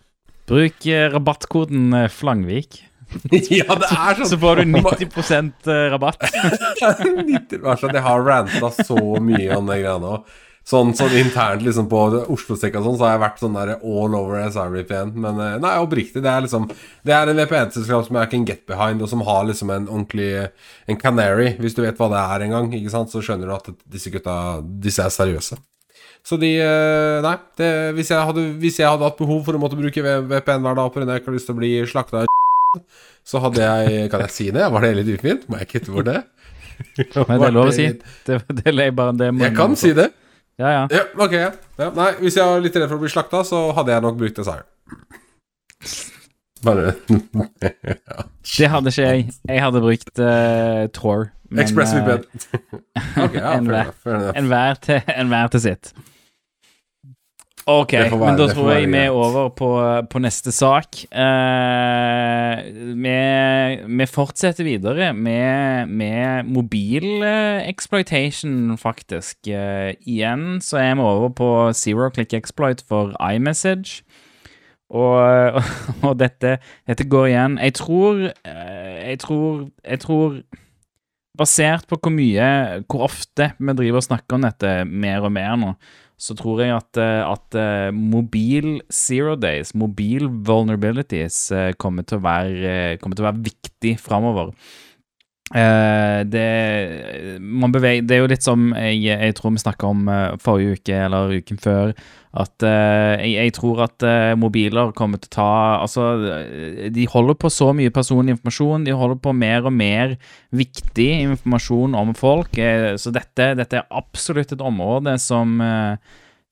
[0.48, 2.80] Bruk eh, rabattkoden eh, Flangvik.
[3.52, 6.24] ja, det er sånn Så får du 90 eh, rabatt.
[6.24, 10.34] 90, sånn, jeg har ranta så mye om de greiene òg.
[10.64, 11.98] Sånn, sånn, internt liksom på
[12.32, 15.10] Oslo-sekka sånn, så har jeg vært sånn der all over SR-VPN.
[15.20, 16.22] Men eh, nei, oppriktig.
[16.24, 16.70] Det er liksom
[17.04, 20.48] Det er en VPN-selskap som jeg can get behind, og som har liksom en ordentlig
[20.88, 23.56] En canary, hvis du vet hva det er en gang, ikke sant, så skjønner du
[23.58, 25.60] at disse gutta Disse er seriøse.
[26.24, 29.60] Så de eh, Nei, det, hvis, jeg hadde, hvis, jeg hadde, hatt behov for å
[29.60, 31.06] måtte bruke VPN hver dag pga.
[31.10, 32.24] jeg ikke har lyst til å bli slakta
[33.30, 34.64] så hadde jeg Kan jeg si det?
[34.72, 35.44] Var det litt ufint?
[35.52, 36.22] Må jeg kutte bort det?
[37.28, 37.90] Men det er lov å si.
[37.92, 40.08] Det, det, det, bare, det jeg kan si det.
[40.60, 40.82] Ja, ja.
[40.90, 41.50] ja ok, ja.
[41.80, 41.90] ja.
[41.96, 44.38] Nei, hvis jeg var litt redd for å bli slakta, så hadde jeg nok brukt
[44.38, 44.66] Desire.
[46.64, 46.94] Bare
[48.56, 49.26] Det hadde ikke jeg.
[49.50, 51.28] Jeg hadde brukt uh, Tor.
[51.54, 52.18] Express Uh,
[53.24, 53.52] okay, ja,
[54.34, 55.92] Enhver til, en til sitt.
[57.64, 59.68] Ok, men da tror jeg vi er over på,
[60.12, 60.98] på neste sak.
[61.08, 62.60] Uh,
[62.92, 63.16] vi,
[63.88, 69.48] vi, fortsetter videre med, med mobil-exploitation, faktisk.
[69.48, 74.04] Uh, igjen så er vi over på zero click exploit for iMessage.
[74.92, 75.56] Og,
[76.06, 77.56] og dette, dette, går igjen.
[77.64, 80.44] Jeg tror uh, Jeg tror Jeg tror
[81.38, 82.46] Basert på hvor mye
[82.84, 85.72] Hvor ofte vi driver og snakker om dette mer og mer nå
[86.24, 92.22] så tror jeg at, eh, at uh, mobil zero days, mobil vulnerabilities, uh, kommer, til
[92.24, 94.54] være, kommer, til å være, viktig framover.
[95.52, 96.46] Uh, det,
[97.76, 100.08] beveger, det er jo litt som jeg, jeg tror vi snakka om
[100.42, 101.92] forrige uke eller uken før,
[102.34, 104.04] at jeg, jeg, tror at
[104.40, 105.50] mobiler kommer til å ta
[105.84, 106.06] Altså,
[106.90, 110.16] de holder på så mye personlig informasjon, de holder på mer og mer
[110.50, 112.58] viktig informasjon om folk,
[112.98, 115.62] så dette, dette er absolutt et område som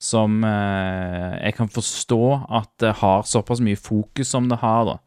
[0.03, 2.23] som jeg kan forstå
[2.59, 4.97] at det har såpass mye fokus som det har, da.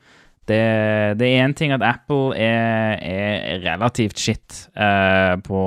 [0.47, 4.61] Det, det er én ting at Apple er, er relativt shit
[5.47, 5.63] på,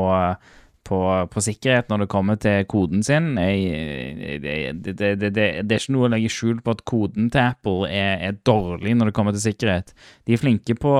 [0.89, 3.35] på, på, sikkerhet når det kommer til koden sin.
[3.37, 7.89] Jeg, det, det, det, er ikke noe å legge skjul på at koden til Apple
[7.89, 9.93] er, er dårlig når det kommer til sikkerhet.
[10.25, 10.95] De er flinke på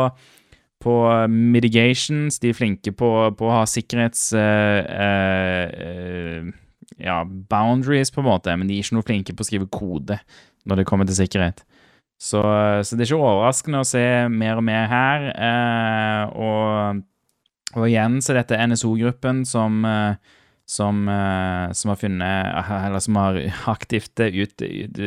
[0.80, 0.94] på
[1.28, 4.30] mitigations, de er flinke på, på å ha sikkerhets...
[4.32, 6.54] Uh, uh,
[7.00, 10.20] ja, boundaries, på en måte, men de er ikke noe flinke på å skrive kode
[10.68, 11.64] når det kommer til sikkerhet.
[12.20, 12.42] Så,
[12.84, 15.28] så det er ikke overraskende å se mer og mer her.
[15.32, 17.06] Eh, og,
[17.76, 20.36] og, igjen så er dette NSO-gruppen som eh,
[20.70, 23.40] som, eh, som, har funnet Eller som har
[23.74, 25.00] aktivt ut, ut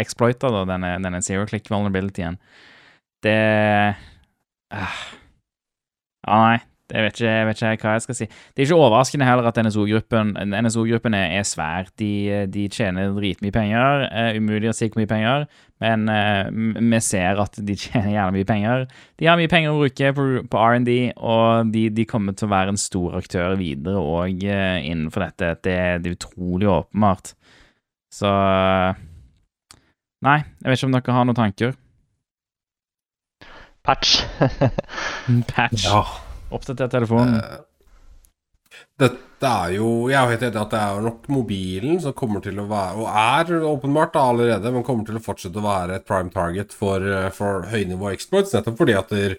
[0.00, 2.38] exploita denne, denne zero click vulnerabilityen.
[3.24, 3.40] Det
[4.72, 5.02] uh,
[6.24, 6.73] Ja, nei.
[6.92, 8.26] Jeg vet, ikke, jeg vet, ikke, hva jeg skal si.
[8.28, 11.86] Det er ikke overraskende heller at NSO-gruppen NSO er, er svær.
[11.98, 14.02] De, de tjener dritmye penger.
[14.12, 15.46] Uh, umulig å si hvor mye penger,
[15.80, 18.84] men uh, vi ser at de tjener gjerne mye penger.
[19.16, 22.52] De har mye penger å bruke på, på R&D, og de, de, kommer til å
[22.52, 25.54] være en stor aktør videre òg uh, innenfor dette.
[25.64, 27.32] Det, det, er utrolig åpenbart.
[28.12, 28.28] Så
[30.24, 31.74] Nei, jeg vet ikke om dere har noen tanker?
[33.84, 34.20] Patch.
[35.54, 35.88] Patch.
[35.88, 36.04] Ja.
[36.52, 37.38] Oppdater telefonen.
[37.40, 37.62] Uh,
[39.00, 42.42] dette er jo Jeg er jo helt enig at det er nok mobilen som kommer
[42.44, 45.98] til å være, og er åpenbart da allerede, men kommer til å fortsette å være
[45.98, 49.36] et prime target for, eh, for høynivå exploits, nettopp fordi at der,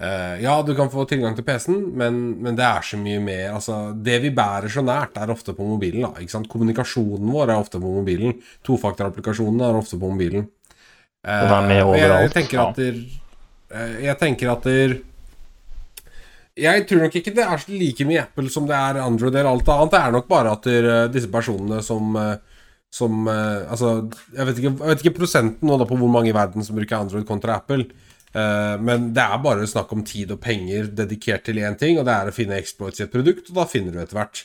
[0.00, 3.54] uh, Ja, du kan få tilgang til PC-en, men, men, det er så mye mer
[3.54, 6.20] Altså, det vi bærer så nært, er ofte på mobilen, da.
[6.20, 6.48] Ikke sant?
[6.48, 8.40] Kommunikasjonen vår er ofte på mobilen.
[8.64, 10.48] Tofaktorapplikasjonene er ofte på mobilen.
[11.26, 12.00] Uh, og det er med overalt.
[12.00, 13.04] Jeg, jeg tenker at der,
[14.00, 14.98] Jeg tenker at der
[16.56, 19.68] jeg tror nok ikke det er like mye Apple som det er Android eller alt
[19.72, 19.92] annet.
[19.92, 22.34] Det er nok bare at uh, disse personene som uh,
[22.96, 26.30] som uh, Altså, jeg vet, ikke, jeg vet, ikke, prosenten nå da på hvor mange
[26.30, 27.88] i verden som bruker Android kontra Apple.
[28.36, 32.12] men det er bare snakk om tid og penger dedikert til én ting, og det
[32.12, 34.42] er å finne exploits i et produkt, og da finner du etter hvert.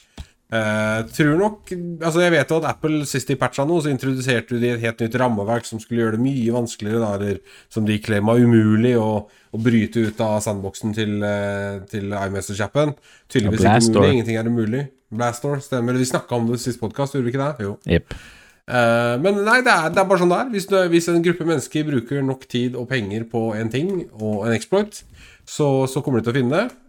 [0.52, 1.70] Uh, tror nok
[2.04, 4.99] Altså Jeg vet jo at Apple sist de patcha noe, så introduserte de et helt
[4.99, 9.22] nytt rammeverk som skulle gjøre det mye vanskeligere, da, eller som de klemma umulig å,
[9.32, 12.91] å, bryte ut av sandboksen til, uh, til iMessage-appen.
[13.32, 14.12] Tydeligvis ikke mulig.
[14.18, 14.84] Ingenting er umulig.
[15.22, 15.95] Blastor, stemmer.
[16.04, 17.70] Vi snakka om det sist podkast, gjorde vi ikke det?
[17.70, 17.78] Jo.
[17.88, 18.20] Yep.
[18.68, 20.54] Uh, men nei, det er, det er, bare sånn det er.
[20.58, 24.49] Hvis, du, hvis, en gruppe mennesker bruker nok tid og penger på en ting og
[24.49, 24.99] en exploit,
[25.47, 26.80] så, så kommer de til å finne det.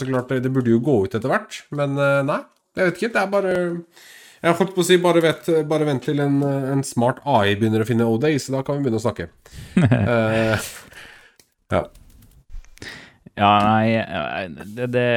[0.00, 2.42] så klart, det, burde jo gå ut etter hvert, men nei.
[2.76, 3.12] Jeg vet ikke.
[3.14, 3.52] Det er bare
[4.42, 7.82] Jeg holdt på å si bare, vet, bare vent til en, en, smart AI begynner
[7.82, 9.30] å finne O-Day, så da kan vi begynne å snakke.
[9.80, 10.66] uh,
[11.74, 11.86] ja.
[13.36, 15.08] Ja, nei det, det,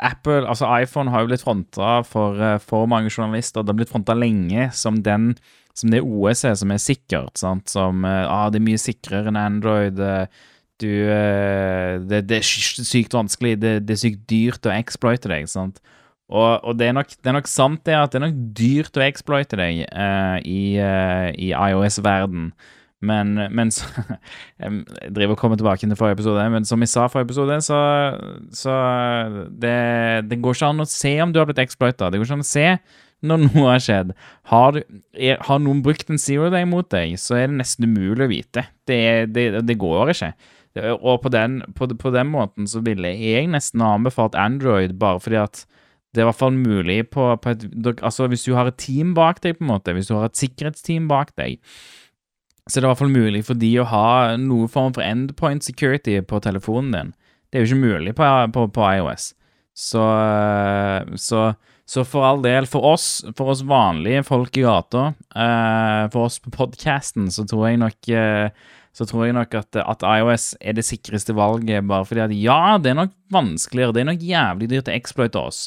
[0.00, 3.60] Apple, altså iPhone har jo blitt fronta for, eh, for mange journalister.
[3.60, 5.34] Det har blitt fronta lenge som den
[5.76, 7.36] som det OS er som er sikkert.
[7.38, 7.68] sant?
[7.68, 10.00] Som eh, ah, det er mye sikrere enn Android.
[10.80, 15.50] Du, det, det, er sykt vanskelig, det, det, er sykt dyrt å exploite deg.
[15.50, 15.82] sant?
[16.28, 18.98] Og, og det, er nok, det, er nok, sant det at det er nok dyrt
[19.00, 22.50] å exploite deg uh, i, uh, i iOS-verden.
[23.00, 23.86] Men, men så,
[24.60, 27.80] Jeg driver og kommer tilbake til forrige episode, men som jeg sa forrige episode, så,
[28.52, 28.74] så
[29.48, 29.76] det,
[30.28, 32.10] det, går ikke an å se om du har blitt exploita.
[32.10, 32.66] Det går ikke an å se
[33.28, 34.12] når noe har skjedd.
[34.50, 34.82] Har,
[35.14, 38.32] er, har noen brukt en zero day mot deg, så er det nesten umulig å
[38.34, 38.68] vite.
[38.86, 39.00] Det,
[39.32, 40.32] det går ikke.
[40.98, 45.22] Og på den, på, på den måten så ville jeg nesten ha anbefalt Android bare
[45.22, 45.64] fordi at
[46.14, 47.64] det er i hvert fall mulig på, på et
[48.00, 50.40] Altså, hvis du har et team bak deg, på en måte, hvis du har et
[50.40, 51.58] sikkerhetsteam bak deg,
[52.68, 55.64] så er det i hvert fall mulig for de å ha noen form for endpoint
[55.64, 57.12] security på telefonen din.
[57.48, 59.30] Det er jo ikke mulig på, på, på iOS.
[59.78, 60.02] Så,
[61.16, 61.44] så,
[61.88, 66.40] så, for all del, for oss, for oss vanlige folk i gata, uh, for oss
[66.44, 68.50] på podkasten, så tror jeg nok uh,
[68.98, 72.78] så tror jeg nok at, at, iOS er det sikreste valget, bare fordi at ja,
[72.82, 75.60] det er nok vanskeligere, det er nok jævlig dyrt å exploite oss,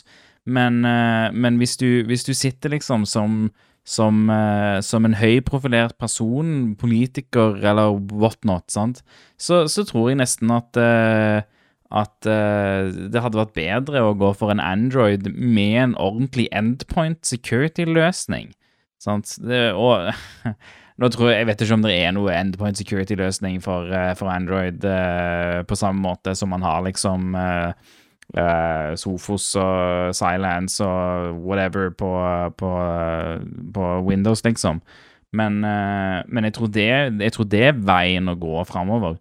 [0.46, 3.52] men, uh, men hvis, du, hvis, du, sitter liksom som,
[3.86, 9.04] som, uh, som en høyprofilert person, politiker eller whatnot, sant,
[9.38, 11.42] så, så tror jeg nesten at uh,
[11.92, 18.54] at det hadde vært bedre å gå for en Android med en ordentlig endpoint security-løsning.
[18.96, 19.34] Sant?
[19.44, 20.08] Det, og
[21.04, 24.88] Nå tror jeg, jeg vet ikke om det er noe endpoint security-løsning for, for, Android
[25.68, 27.36] på samme måte som man har liksom
[28.38, 32.12] uh, Sofos og Silence og whatever på,
[32.58, 32.72] på,
[33.76, 34.82] på Windows, liksom.
[35.34, 36.88] Men, uh, men jeg, tror det,
[37.24, 39.20] jeg, tror det, er veien å gå framover.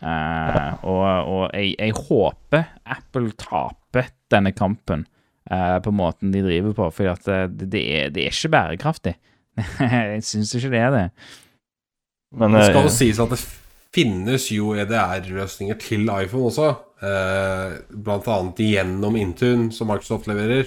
[0.00, 5.06] Uh, og, og jeg, jeg, håper Apple taper denne kampen
[5.50, 9.16] på måten de driver på, for det, det, er, det er ikke bærekraftig.
[9.80, 11.06] jeg syns ikke det er det.
[12.38, 13.40] Men det skal jo sies at det
[13.94, 16.68] finnes jo EDR-løsninger til iPhone også.
[17.00, 17.72] Eh,
[18.34, 20.66] annet gjennom Intune, som Microsoft leverer.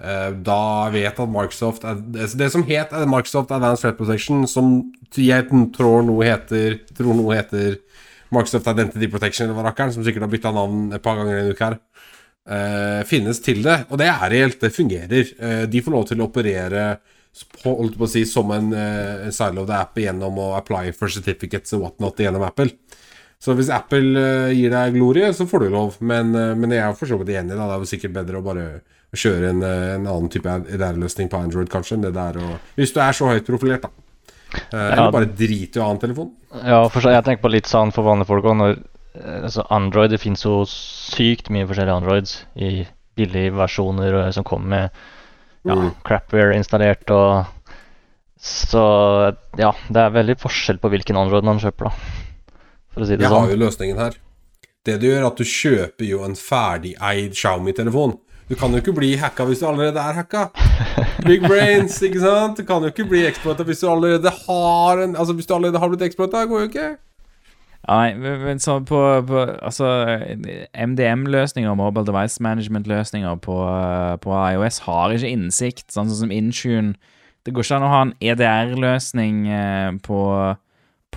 [0.00, 6.02] Eh, da vet at Microsoft Det som het Microsoft Advanced Threat Protection, som jeg tror
[6.04, 7.78] noe heter, tror noe heter
[8.30, 11.52] Microsoft Identity Protection, eller rakkeren, som sikkert har bytta navn et par ganger i en
[11.52, 11.78] uke her.
[12.48, 13.86] eh, finnes til det.
[13.90, 15.66] Og det er reelt, det fungerer.
[15.66, 16.98] De får lov til å operere
[17.64, 21.12] holdt på å si, som en uh, side of the app gjennom å apply for
[21.12, 22.70] certificates og whatnot gjennom Apple.
[23.42, 25.98] Så hvis Apple uh, gir deg glorie, så får du lov.
[26.00, 27.52] Men, uh, men jeg er for så vidt enig.
[27.54, 27.66] Da.
[27.68, 28.66] Det er jo sikkert bedre å bare
[29.16, 32.98] kjøre en, en annen type RR-løsning på Android, kanskje, enn det der å Hvis du
[33.00, 33.92] er så høyt profilert, da.
[34.72, 36.32] eller bare drite i en telefon.
[36.64, 38.62] Ja, for jeg tenker på litt sånn for vanlige folk òg.
[39.16, 42.82] Altså Android Det finnes jo sykt mye forskjellige Androids i
[43.16, 44.90] billige versjoner som kommer med
[45.66, 45.88] ja, Mm.
[46.04, 47.46] crapware installert og
[48.38, 48.82] Så
[49.58, 52.26] ja, det er veldig forskjell på hvilken Android man kjøper, da.
[52.96, 53.52] For å si det Jeg har sånn.
[53.52, 54.16] jo løsningen her.
[54.86, 58.16] Det du gjør, er at du kjøper jo en ferdigeid Xiaomi-telefon.
[58.48, 60.44] Du kan jo ikke bli hacka hvis du allerede er hacka.
[61.26, 62.56] Big brains, ikke sant?
[62.60, 65.80] Du kan jo ikke bli exploita hvis du allerede har en Altså, hvis du allerede
[65.82, 66.86] har blitt exploita, går jo ikke.
[67.86, 69.90] Ja, nei, men men så på, på Altså,
[70.74, 76.94] MDM-løsninger, Mobile Device Management-løsninger på, eh, på iOS har ikke innsikt, sånn som Intune.
[77.46, 80.20] Det går ikke an å ha en EDR-løsning eh, på,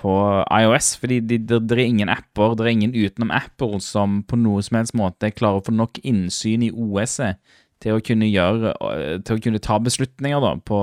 [0.00, 0.12] på
[0.48, 4.38] iOS, fordi de, det, det er ingen apper, det er ingen utenom Apple som på
[4.40, 7.40] noe som helst måte klarer å få nok innsyn i OS-et
[7.80, 10.80] til å kunne eh, Til å kunne ta beslutninger, da, på,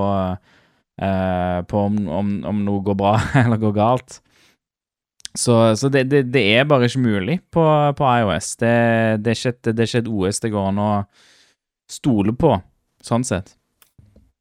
[1.02, 4.20] eh, på om, om, om noe går bra eller går galt.
[5.38, 7.64] Så, så det, det, det er bare ikke mulig på,
[7.98, 8.56] på iOS.
[8.58, 8.74] Det,
[9.22, 10.92] det, er ikke et, det er ikke et OS det går an å
[11.88, 12.56] stole på,
[13.06, 13.54] sånn sett.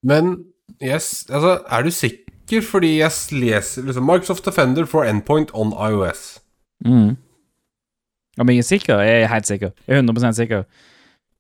[0.06, 0.38] Men
[0.80, 2.25] yes, altså, er du sikker?
[2.46, 6.40] Fordi jeg leser liksom Microsoft Defender for endpoint on iOS.
[6.84, 7.16] Mm.
[8.38, 9.00] Om jeg er sikker?
[9.00, 9.70] Jeg er helt sikker.
[9.86, 10.66] Jeg er 100 sikker.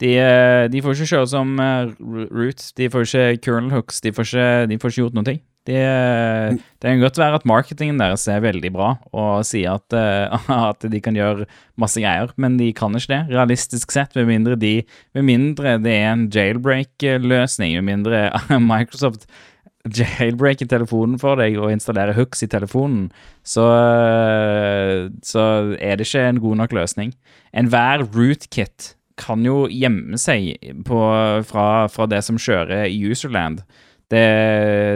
[0.00, 1.92] De, eh, de får ikke kjøre som eh,
[2.32, 2.70] root.
[2.76, 4.00] De får ikke kernel hooks.
[4.04, 5.36] De får ikke, de får ikke gjort noe.
[5.66, 9.96] De, eh, det kan godt være at marketingen deres er veldig bra og sier at,
[10.70, 11.48] at de kan gjøre
[11.80, 14.76] masse greier, men de kan ikke det, realistisk sett, med mindre, de,
[15.16, 18.28] med mindre det er en jailbreak-løsning, med mindre
[18.70, 19.26] Microsoft
[19.98, 23.08] jailbreaker telefonen for deg og installere hooks i telefonen,
[23.46, 25.46] så, eh, så
[25.78, 27.14] er det ikke en god nok løsning.
[27.56, 31.00] Enhver rootkit kan jo gjemme seg på,
[31.48, 33.62] fra, fra det som kjører i userland.
[34.12, 34.26] Det,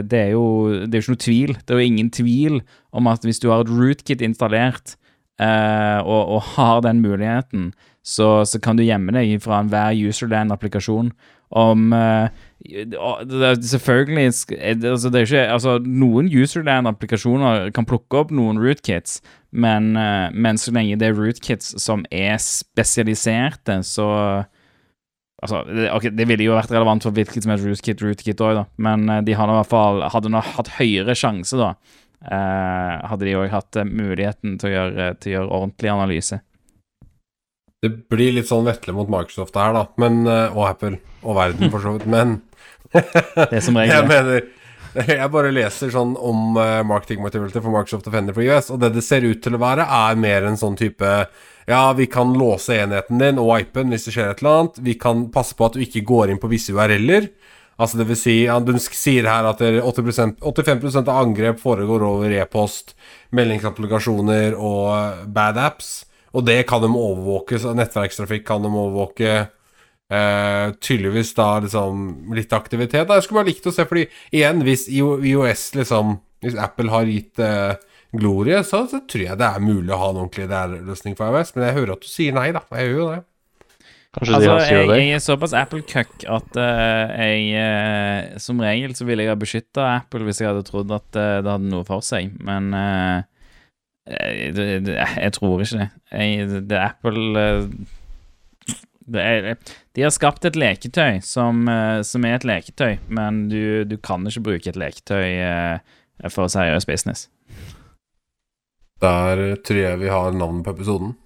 [0.06, 0.44] det er jo
[0.86, 1.54] det er ikke noe tvil.
[1.56, 2.60] Det er jo ingen tvil
[2.94, 4.94] om at hvis du har et rootkit installert
[5.40, 7.70] eh, og, og har den muligheten,
[8.06, 11.10] så, så kan du gjemme deg fra enhver userland-applikasjon.
[11.50, 14.32] Om eh, Selvfølgelig
[14.80, 19.20] det- altså, det er ikke, altså, Noen userland-applikasjoner kan plukke opp noen rootkits,
[19.52, 24.46] men, eh, men så lenge det er rootkits som er spesialiserte, så
[25.42, 28.66] Altså, det, ok, det ville jo vært relevant for hvilket som helst rootkit, rootkit òg,
[28.76, 31.70] men eh, de hadde i hvert fall hadde nå hatt høyere sjanse, da.
[32.28, 36.40] eh, hadde de òg hatt eh, muligheten til å, gjøre, til å gjøre ordentlig analyse.
[37.80, 39.86] Det blir litt sånn vetle mot Microsoft her, da.
[39.96, 40.98] Men, eh, og Apple.
[41.24, 42.04] Og verden, for så vidt.
[42.06, 42.42] Men
[42.92, 44.48] Det er som regel jeg mener
[45.06, 48.90] Jeg bare leser sånn om uh, marketing materiality for Microsoft Defender for US, og det
[48.96, 51.12] det ser ut til å være, er mer en sånn type
[51.70, 54.82] Ja, vi kan låse enheten din og wipe den hvis det skjer et eller annet.
[54.82, 57.28] Vi kan passe på at du ikke går inn på visse URL-er.
[57.80, 61.60] Altså det vil si, ja, Du sier her at det er 80%, 85 av angrep
[61.62, 62.92] foregår over e-post,
[63.32, 65.92] meldingsapplikasjoner og eh, bad apps.
[66.36, 67.58] Og det kan de overvåke.
[67.74, 69.38] Nettverkstrafikk kan de overvåke.
[70.10, 73.06] Eh, tydeligvis da liksom litt aktivitet.
[73.06, 73.14] Da.
[73.18, 77.36] Jeg skulle bare likt å se, fordi igjen, hvis iOS liksom Hvis Apple har gitt
[77.44, 77.74] uh,
[78.16, 81.50] glorie, så, så tror jeg det er mulig å ha en ordentlig DR-løsning for iOS.
[81.52, 82.62] Men jeg hører at du sier nei, da.
[82.78, 83.18] Jeg gjør jo det.
[84.16, 84.96] Kanskje Altså, de jeg, det?
[84.96, 89.84] jeg er såpass Apple-cuck at uh, jeg eh, Som regel så ville jeg ha beskytta
[90.00, 93.20] Apple hvis jeg hadde trodd at eh, det hadde noe for seg, men eh,
[94.10, 95.88] jeg, jeg tror ikke det.
[96.10, 97.68] Jeg, det Apple eh,
[99.18, 99.56] er,
[99.96, 104.26] De har skapt et leketøy som, eh, som er et leketøy, men du, du kan
[104.28, 105.78] ikke bruke et leketøy eh,
[106.28, 107.28] for seriøs business.
[109.00, 111.16] Der tror jeg vi har navnet på episoden.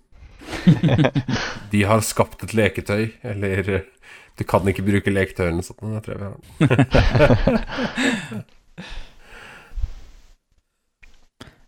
[1.72, 3.80] De har skapt et leketøy, eller
[4.38, 5.82] Du kan ikke bruke leketøy eller noe sånt.
[5.82, 6.36] Jeg tror vi har.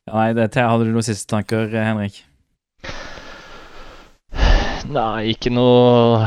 [0.07, 2.23] Nei, det, Hadde du noen siste tanker, Henrik?
[4.93, 6.27] Nei, ikke noe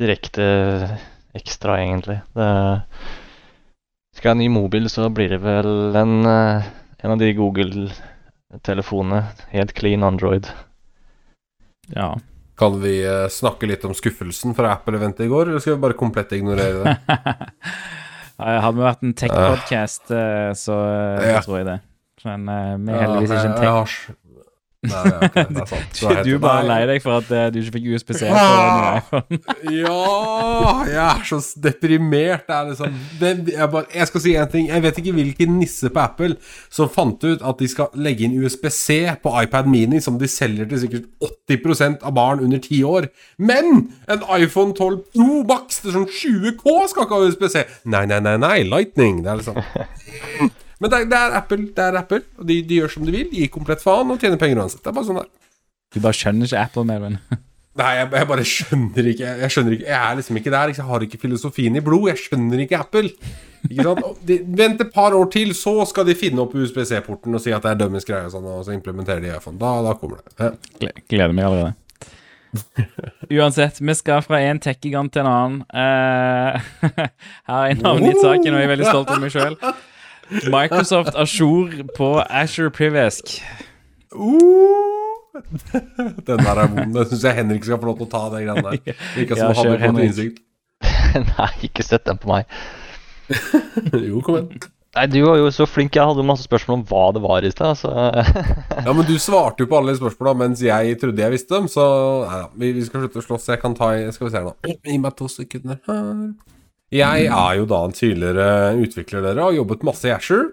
[0.00, 0.44] direkte
[1.36, 2.18] ekstra, egentlig.
[2.36, 2.48] Det
[4.16, 6.66] skal jeg ha ny mobil, så blir det vel en, eh,
[7.04, 9.22] en av de Google-telefonene.
[9.54, 10.48] Helt clean Android.
[11.94, 12.14] Ja.
[12.60, 15.98] Kan vi eh, snakke litt om skuffelsen fra Apple-eventet i går, eller skal vi bare
[16.00, 16.96] komplett ignorere det?
[18.40, 20.76] Hadde vi vært en tech-podcast, eh, så,
[21.24, 21.40] Ja.
[21.44, 21.78] tror jeg det.
[22.24, 22.44] Men
[22.84, 23.94] vi er heldigvis ikke en tech.
[24.80, 25.60] Nei, er det.
[25.60, 25.98] Er sant.
[26.24, 26.68] Du er bare Nei.
[26.70, 28.44] lei deg for at uh, du ikke fikk USB-C på
[28.96, 29.40] iPhone.
[29.80, 29.96] Ja
[30.88, 32.46] Jeg er så deprimert.
[32.46, 34.70] Det er liksom det, jeg, bare, jeg skal si en ting.
[34.70, 36.38] Jeg vet ikke hvilken nisse på Apple
[36.72, 40.70] som fant ut at de skal legge inn USB-C på iPad Mini, som de selger
[40.70, 43.10] til sikkert 80% av barn under 10 år.
[43.36, 47.66] Men en iPhone 12 Pro Max til sånn 20K skal ikke ha USB-C.
[47.92, 48.56] Nei, nei, nei, nei.
[48.64, 49.20] Lightning.
[49.26, 49.60] Det er liksom
[50.80, 51.68] Men det er, det er Apple.
[51.76, 53.28] Det er Apple Og de, de gjør som de vil.
[53.28, 54.82] De gir komplett faen og tjener penger uansett.
[54.84, 55.30] Det er bare sånn det er.
[55.90, 57.20] Du bare skjønner ikke Apple, mer, venn?
[57.80, 60.72] Nei, jeg, jeg bare skjønner ikke jeg, jeg skjønner ikke Jeg er liksom ikke der.
[60.74, 62.08] Jeg har ikke filosofien i blod.
[62.10, 63.12] Jeg skjønner ikke Apple.
[63.68, 64.24] Ikke sant?
[64.26, 67.66] De, vent et par år til, så skal de finne opp USB-C-porten og si at
[67.66, 69.60] det er dømmes greie, og sånn, og så implementerer de iPhone.
[69.60, 70.50] Da, da kommer det.
[70.80, 70.94] Ja.
[71.12, 71.76] Gleder meg allerede.
[73.36, 75.60] Uansett, vi skal fra en tech-gigant til en annen.
[75.70, 76.72] Uh,
[77.50, 79.58] her er navngitt saken, og jeg er veldig stolt av meg sjøl.
[80.30, 83.38] Microsoft Azure på Azure Privesk.
[84.14, 85.30] Uh,
[86.26, 86.94] den der er vond.
[86.94, 88.98] Den syns jeg Henrik skal få lov til å ta, den greia der.
[89.22, 90.42] Ikke Ja, som han kjør, har fått innsikt.
[91.38, 92.46] Nei, ikke sett den på meg.
[93.92, 94.68] Jo, kom igjen.
[94.96, 95.94] Nei, du var jo så flink.
[95.94, 97.78] Jeg hadde masse spørsmål om hva det var i sted.
[97.78, 101.54] Så Ja, men du svarte jo på alle de spørsmåla mens jeg trodde jeg visste
[101.54, 101.84] dem, så
[102.24, 102.48] nei da.
[102.58, 103.50] Vi, vi skal slutte å slåss.
[103.52, 104.56] Jeg kan ta i Skal vi se her nå.
[104.66, 106.08] Gi meg to sekunder her.
[106.90, 108.48] Jeg er jo da en tidligere
[108.82, 110.48] utvikler dere har jobbet masse i Asher.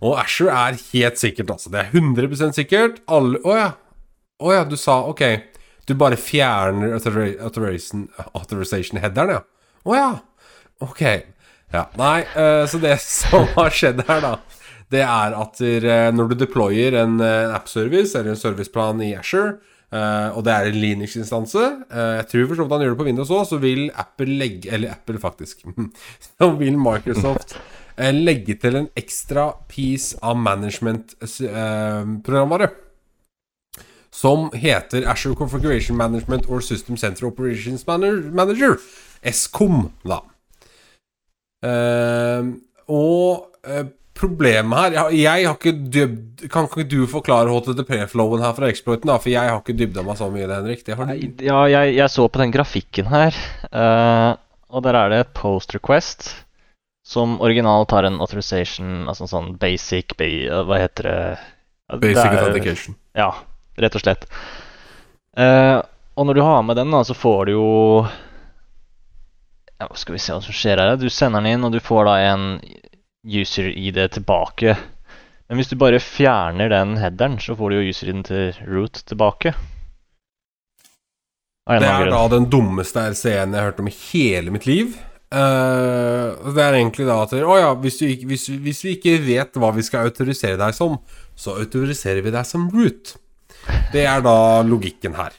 [0.00, 1.70] Og Asher er helt sikkert, altså.
[1.70, 3.00] Det er 100 sikkert.
[3.10, 3.70] Alle Å ja.
[4.40, 5.22] Oh, ja, du sa OK.
[5.86, 9.42] Du bare fjerner authorization- authorization-headeren, ja.
[9.84, 10.10] Å ja.
[10.80, 11.02] Ok.
[11.70, 11.84] Ja.
[12.00, 14.32] Nei, uh, så det som har skjedd her, da,
[14.90, 19.52] det er at eh, når du deployer en eh, app-service eller en serviceplan i Asher,
[19.92, 23.00] eh, og det er en Linux-instanse Uh, Jeg tror for så vidt han gjør det
[23.00, 25.56] på Windows òg, så vil Apple legge Eller Apple, faktisk.
[26.38, 27.56] Så vil Microsoft
[27.98, 32.68] uh, legge til en ekstra piece av management-programvare.
[34.12, 38.76] som heter Azure Configuration Management or System Center Operations Manager.
[39.32, 40.18] SCOM, da.
[42.88, 43.46] Og
[44.16, 49.18] problemet her Jeg, har ikke dyb, Kan ikke du forklare HTTP-flowen her fra exploiten, da?
[49.22, 50.84] For jeg har ikke dybda meg så mye i det, Henrik.
[50.86, 51.12] Det har.
[51.44, 53.36] Ja, jeg, jeg så på den grafikken her,
[53.72, 54.32] uh,
[54.70, 56.30] og der er det et post request
[57.10, 60.28] som originalt har en authorization, altså sånn basic ba
[60.68, 61.20] Hva heter det?
[62.00, 62.98] Basic det er- authentication.
[63.18, 63.32] Ja,
[63.82, 64.26] rett og slett.
[65.36, 65.80] Uh,
[66.14, 67.68] og når du har med den, da, så får du jo
[69.80, 70.96] ja, Skal vi se hva som skjer her.
[71.00, 72.46] Du sender den inn, og du får da en
[73.26, 74.76] user-ID tilbake.
[75.48, 79.54] Men hvis du bare fjerner den headeren, så får du jo user-ID-en til root tilbake.
[81.70, 84.96] Det er da den dummeste RC-en jeg har hørt om i hele mitt liv.
[85.30, 89.12] Uh, det er egentlig da at Å ja, hvis, du ikke, hvis, hvis vi ikke
[89.22, 90.96] vet hva vi skal autorisere deg som,
[91.38, 93.14] så autoriserer vi deg som root.
[93.92, 95.36] Det er da logikken her.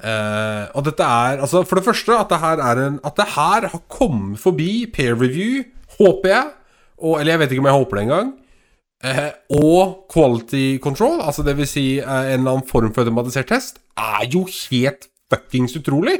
[0.00, 3.26] Uh, og dette er Altså, for det første at det her er en At det
[3.34, 5.64] her har kommet forbi peer review,
[5.98, 6.46] håper jeg.
[7.00, 8.30] Og, eller jeg vet ikke om jeg håper det engang.
[9.00, 13.80] Eh, og quality control, altså vil si eh, en eller annen form for automatisert test,
[13.96, 16.18] er jo helt fuckings utrolig.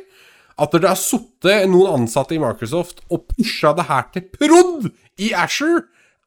[0.61, 5.33] At det har sittet noen ansatte i Microsoft og pusha det her til prod i
[5.37, 5.85] Asher,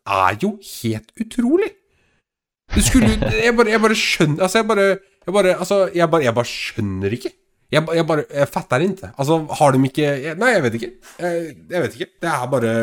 [0.10, 1.72] er jo helt utrolig.
[2.74, 6.24] Det skulle Jeg bare, jeg bare skjønner Altså, jeg bare Jeg bare, altså, jeg bare,
[6.24, 7.32] jeg bare skjønner ikke.
[7.72, 9.10] Jeg, jeg bare Jeg fatter ikke.
[9.18, 10.92] Altså, har de ikke jeg, Nei, jeg vet ikke.
[11.20, 12.10] Jeg, jeg vet ikke.
[12.24, 12.74] Det er bare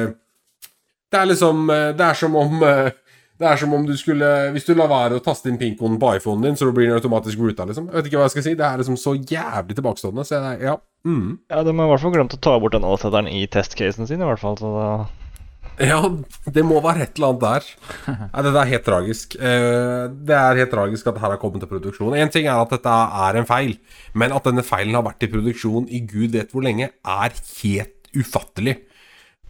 [1.11, 2.91] Det er liksom eh, Det er som om eh,
[3.41, 6.11] det er som om du skulle Hvis du lar være å taste inn pinkoden på
[6.19, 7.87] iPhonen din, så blir den automatisk ruta, liksom.
[7.89, 8.53] Jeg vet ikke hva jeg skal si.
[8.59, 10.27] Det er liksom så jævlig tilbakestående.
[10.29, 10.75] Så jeg, ja.
[11.09, 11.39] Mm.
[11.49, 14.21] Ja, De har i hvert fall glemt å ta bort den åtsetteren i testcasen sin,
[14.21, 14.61] i hvert fall.
[14.61, 14.91] Så da
[15.81, 16.03] Ja,
[16.53, 17.71] det må være et eller annet der.
[18.35, 19.39] Nei, Dette er helt tragisk.
[19.41, 22.19] Eh, Det er helt tragisk at dette har kommet til produksjon.
[22.21, 23.79] Én ting er at dette er en feil,
[24.13, 28.13] men at denne feilen har vært i produksjon i gud vet hvor lenge, er helt
[28.13, 28.83] ufattelig.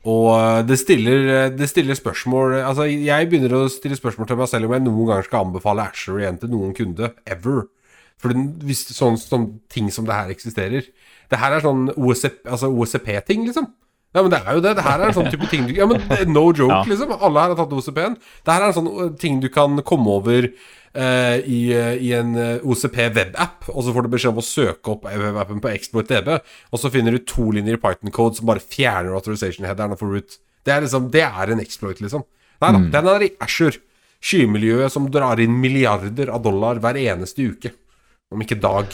[0.09, 4.49] Og eh, det stiller, det stiller spørsmål Altså, jeg begynner å stille spørsmål til meg
[4.49, 7.13] selv om jeg noen ganger skal anbefale Asher igjen til noen kunde.
[7.29, 7.67] Ever.
[8.21, 10.89] For den, hvis sånn som ting som det her eksisterer
[11.31, 13.71] Det her er sånn OSP, altså OSP-ting, liksom.
[14.15, 14.75] Ja, men det er jo det.
[14.75, 16.01] Det her er en sånn type ting du Ja, men
[16.35, 16.83] no joke, Ja.
[16.89, 17.13] liksom.
[17.15, 18.17] Alle her har tatt OCP-en.
[18.45, 22.33] Det her er en sånn ting du kan komme over uh, i, uh, i en
[22.67, 26.41] OCP webapp, og så får du beskjed om å søke opp webappen på exploit.db,
[26.73, 30.39] og så finner du to linjer Python-code som bare fjerner authorization-headeren og får root.
[30.67, 32.27] Det er liksom Det er en exploit, liksom.
[32.61, 33.79] Nei da, den er i Asher.
[34.21, 37.71] Skymiljøet som drar inn milliarder av dollar hver eneste uke.
[38.31, 38.91] Om ikke dag.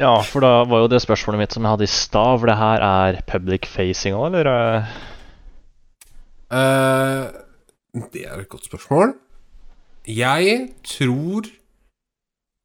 [0.00, 2.56] Ja, for da var jo det spørsmålet mitt som jeg hadde i stad, for det
[2.56, 4.48] her er public facing òg, eller?
[4.52, 4.94] eh?
[6.52, 7.26] Eh,
[8.14, 9.14] det er et godt spørsmål.
[10.08, 11.44] Jeg tror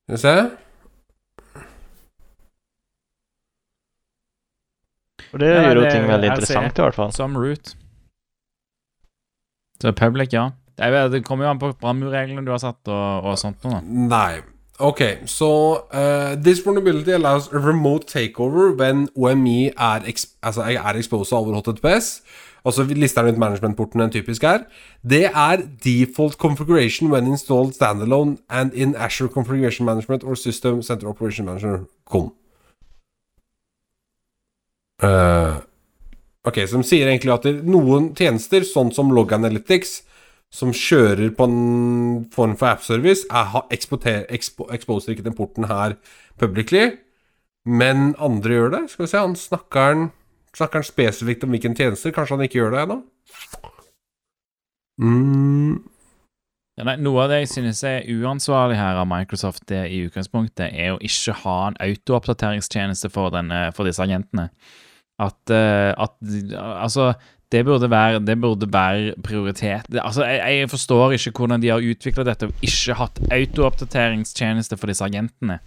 [0.08, 0.36] Skal vi se.
[5.32, 7.12] For det Ja, gjør jo det- ting veldig interessant, i hvert fall.
[7.12, 7.76] Som root.
[9.82, 10.52] Så public, ja.
[10.78, 13.74] Det kommer jo an på brannmurreglene du har satt, og, og sånt noe.
[13.74, 13.82] da.
[13.82, 14.42] Nei.
[14.80, 20.00] Ok, så uh, This vulnerability allows a remote takeover when OMI er,
[20.44, 22.22] altså, er exposed over HTTPS.
[22.66, 24.60] Altså lister rundt managementporten en typisk er.
[25.10, 31.08] Det er default configuration when installed standalone and in Azure Configuration Management or System Center
[31.08, 32.34] Operation Manager Kom.
[35.04, 35.56] Uh,
[36.44, 40.02] ok, som sier egentlig at noen tjenester, sånn som Log Analytics,
[40.54, 45.98] som kjører på en form for app-service, er- expo, exposer ikke den porten her
[46.40, 46.98] publicly,
[47.68, 48.84] men andre gjør det.
[48.92, 50.08] Skal vi se, han snakker han
[50.58, 52.10] Snakker han spesifikt om hvilken tjeneste?
[52.16, 52.96] Kanskje han ikke gjør det ennå?
[55.02, 55.84] Mm,
[56.78, 60.70] Ja, nei, noe av det jeg synes er uansvarlig her av Microsoft det i utgangspunktet,
[60.78, 63.34] er å ikke ha en autooppdateringstjeneste for,
[63.74, 64.50] for disse agentene.
[65.18, 66.14] At, eh, at
[66.58, 67.12] Altså,
[67.52, 69.88] det burde være, det burde være prioritet.
[69.92, 74.78] Det, altså, jeg, jeg forstår ikke hvordan de har utvikla dette og ikke hatt autooppdateringstjeneste
[74.80, 75.62] for disse agentene.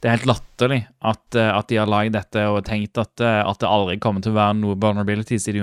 [0.00, 3.40] Det er helt latterlig at, eh, at de har lagd dette og tenkt at, eh,
[3.44, 5.58] at det aldri kommer til å være noe vulnerabilities i,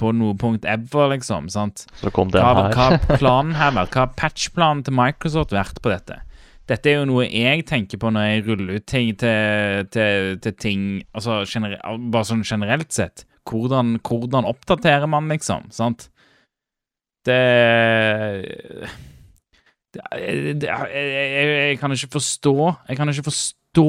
[0.00, 1.50] på noe punkt ever, liksom.
[1.52, 1.84] sant?
[2.00, 2.70] Så kom den her.
[2.72, 3.92] hva har planen her vært?
[3.92, 6.22] Hva har patchplanen til Microsoft vært på dette?
[6.70, 10.54] Dette er jo noe jeg tenker på når jeg ruller ut ting til, til, til
[10.56, 13.26] ting Altså generelt, bare sånn generelt sett.
[13.44, 15.68] Hvordan, hvordan oppdaterer man, liksom?
[15.74, 16.08] Sant?
[17.24, 17.40] Det
[19.94, 20.02] det,
[20.60, 22.54] det jeg, jeg, jeg kan ikke forstå
[22.88, 23.88] Jeg kan ikke forstå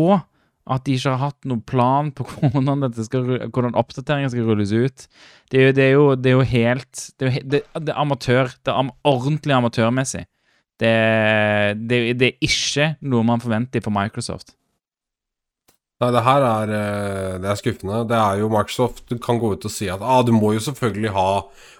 [0.65, 4.71] at de ikke har hatt noen plan på hvordan, dette skal, hvordan oppdateringen skal rulles
[4.73, 5.03] ut.
[5.53, 7.99] Det er jo, det er jo, det er jo helt Det er, det, det er
[8.01, 8.49] amatør.
[8.65, 10.23] Det er ordentlig amatørmessig.
[10.81, 10.95] Det,
[11.85, 14.55] det, det er ikke noe man forventer for Microsoft.
[16.03, 18.01] Nei, det her er, eh, det er skuffende.
[18.09, 20.59] Det er jo Microsoft Du kan gå ut og si at ah, du må jo
[20.65, 21.27] selvfølgelig ha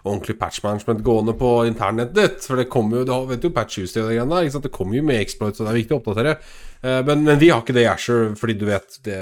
[0.06, 2.46] ordentlig patch management gående på internettet ditt.
[2.48, 4.62] For det kommer jo, du vet jo patch Tuesday det greiene der.
[4.64, 6.38] Det kommer jo med exploits, og det er viktig å oppdatere.
[6.80, 9.20] Eh, Men, men vi har ikke det i Asher, fordi du vet det,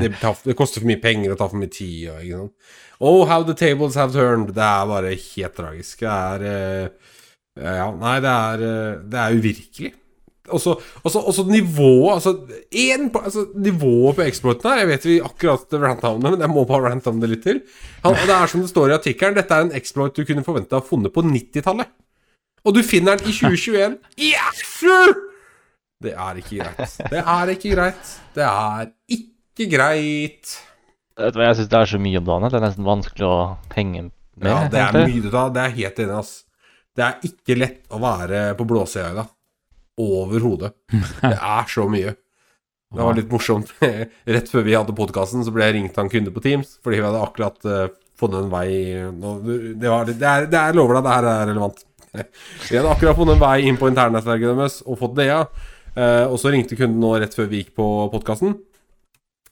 [0.00, 2.08] det, tar, det koster for mye penger og tar for mye tid.
[2.14, 2.72] Og, ikke sant?
[3.04, 4.54] Oh, how the tables have turned.
[4.56, 6.00] Det er bare helt tragisk.
[6.00, 7.12] Det er eh,
[7.60, 8.64] Ja, nei, det er,
[9.04, 9.92] det er uvirkelig.
[10.52, 12.34] Også, også, også nivået altså,
[12.70, 16.52] en, altså, Nivået på exploiten her Jeg vet vi akkurat ranta om det, men jeg
[16.52, 17.62] må bare rante om det litt til.
[18.04, 20.76] Han, det er som det står i artikkelen, dette er en exploit du kunne forvente
[20.76, 21.88] å ha funnet på 90-tallet.
[22.64, 23.96] Og du finner den i 2021.
[24.20, 24.60] Yes!
[26.04, 26.94] Det er ikke greit.
[27.12, 28.14] Det er ikke greit.
[28.36, 30.54] Det er ikke greit.
[31.14, 32.88] Vet du hva, Jeg syns det er så mye om dagen at det er nesten
[32.88, 33.36] vanskelig å
[33.76, 34.48] henge med.
[34.48, 35.46] Ja, det er mye da.
[35.54, 36.34] Det er helt enig, ass.
[36.94, 39.33] Det er ikke lett å være på blåsida i dag.
[40.00, 40.72] Overhodet.
[40.90, 42.14] Det er så mye.
[42.94, 43.72] Det var litt morsomt.
[44.36, 47.00] Rett før vi hadde podkasten, så ble jeg ringt av en kunde på Teams, fordi
[47.00, 47.86] vi hadde akkurat uh,
[48.18, 48.68] funnet en vei
[49.74, 51.84] det, var, det, er, det er, lover deg, det her er relevant.
[52.70, 55.40] Vi hadde akkurat funnet en vei inn på internnettverket deres og fått det, ja.
[55.94, 58.54] Eh, og så ringte kunden nå rett før vi gikk på podkasten.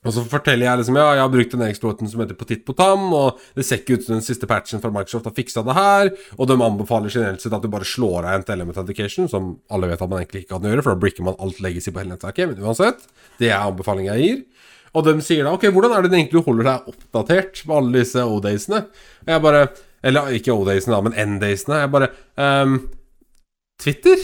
[0.03, 3.05] Og så forteller jeg liksom Ja, jeg har brukt den exploiten som heter Potit Potam,
[3.15, 6.11] og det ser ikke ut som den siste patchen fra Microsoft har fiksa det her,
[6.39, 9.93] og de anbefaler generelt sett at du bare slår av en med authentication, som alle
[9.93, 12.17] vet at man egentlig ikke kan gjøre, for da bricker man alt legacy på hele
[12.17, 13.07] nettverket, men uansett,
[13.39, 14.43] det er anbefalingen jeg gir.
[14.93, 18.03] Og de sier da Ok, hvordan er det egentlig du holder deg oppdatert med alle
[18.03, 18.83] disse O-daysene?
[19.25, 19.63] Jeg bare
[20.05, 21.79] Eller ikke O-daysene, da, men N-daysene.
[21.81, 22.75] Jeg bare um,
[23.81, 24.21] Twitter?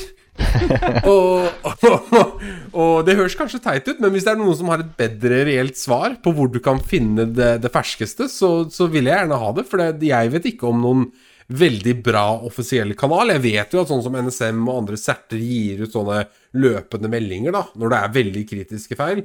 [1.08, 1.48] Og,
[1.88, 4.92] og, og det høres kanskje teit ut, men hvis det er noen som har et
[4.98, 9.16] bedre reelt svar på hvor du kan finne det, det ferskeste, så, så vil jeg
[9.22, 9.66] gjerne ha det.
[9.70, 11.08] For det, jeg vet ikke om noen
[11.48, 13.32] veldig bra offisiell kanal.
[13.32, 16.26] Jeg vet jo at sånn som NSM og andre serter gir ut sånne
[16.60, 19.22] løpende meldinger da, når det er veldig kritiske feil.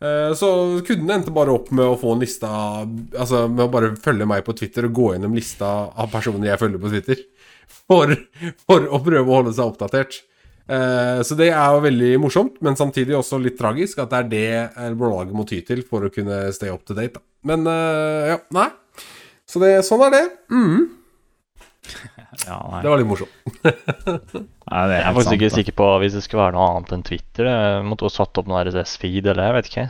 [0.00, 0.48] Eh, Så
[0.88, 2.48] kunden endte bare opp med å få en lista
[2.88, 6.62] Altså med å bare følge meg på Twitter og gå gjennom lista av personer jeg
[6.62, 7.20] følger på Twitter.
[7.90, 8.12] For,
[8.66, 10.16] for å prøve å holde seg oppdatert.
[10.70, 14.28] Eh, Så det er jo veldig morsomt, men samtidig også litt tragisk at det er
[14.30, 17.18] det eh, blålaget må ty til for å kunne stay up to date.
[17.18, 17.24] Da.
[17.50, 18.68] Men eh, ja, nei.
[19.50, 20.24] Så det, sånn er det.
[20.54, 20.88] Mm,
[22.46, 22.80] Ja, nei.
[22.84, 23.32] det var litt morsomt.
[24.70, 25.56] Nei, det er Jeg er faktisk sant, ikke da.
[25.56, 27.48] sikker på hvis det skulle være noe annet enn Twitter.
[27.50, 29.86] Det måtte jo satt opp noe RSS-feed, eller jeg vet ikke.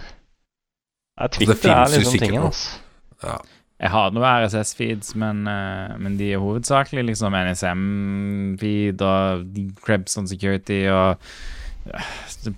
[1.20, 2.80] Ja, Twitter finnes er liksom tingen, altså.
[3.26, 3.36] Ja.
[3.80, 10.28] Jeg har noen RSS-feeds, men, uh, men de er hovedsakelig liksom NSM-feed og Krebs on
[10.28, 11.24] Security og
[11.88, 12.10] eh,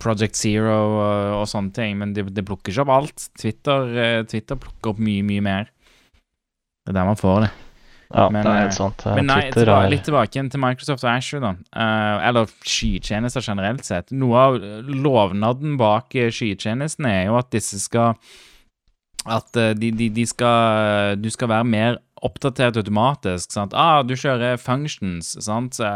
[0.03, 1.95] Project Zero og, og sånne ting.
[2.01, 3.29] Men det de plukker ikke opp alt.
[3.39, 5.71] Twitter, uh, Twitter plukker opp mye, mye mer.
[6.83, 7.53] Det er der man får det.
[8.13, 9.07] Ja, Men, det er helt sant.
[9.07, 11.85] Men nei, Twitter tilbake, litt tilbake til Microsoft og Azure, da.
[12.29, 14.11] Eller skytjenester generelt sett.
[14.13, 14.59] Noe av
[14.91, 18.19] lovnaden bak skytjenestene er jo at disse skal
[19.31, 23.51] At eh, de, de, de skal Du skal være mer oppdatert automatisk.
[23.51, 23.73] sant?
[23.75, 25.75] Ah, du kjører functions, sant?
[25.75, 25.89] Så,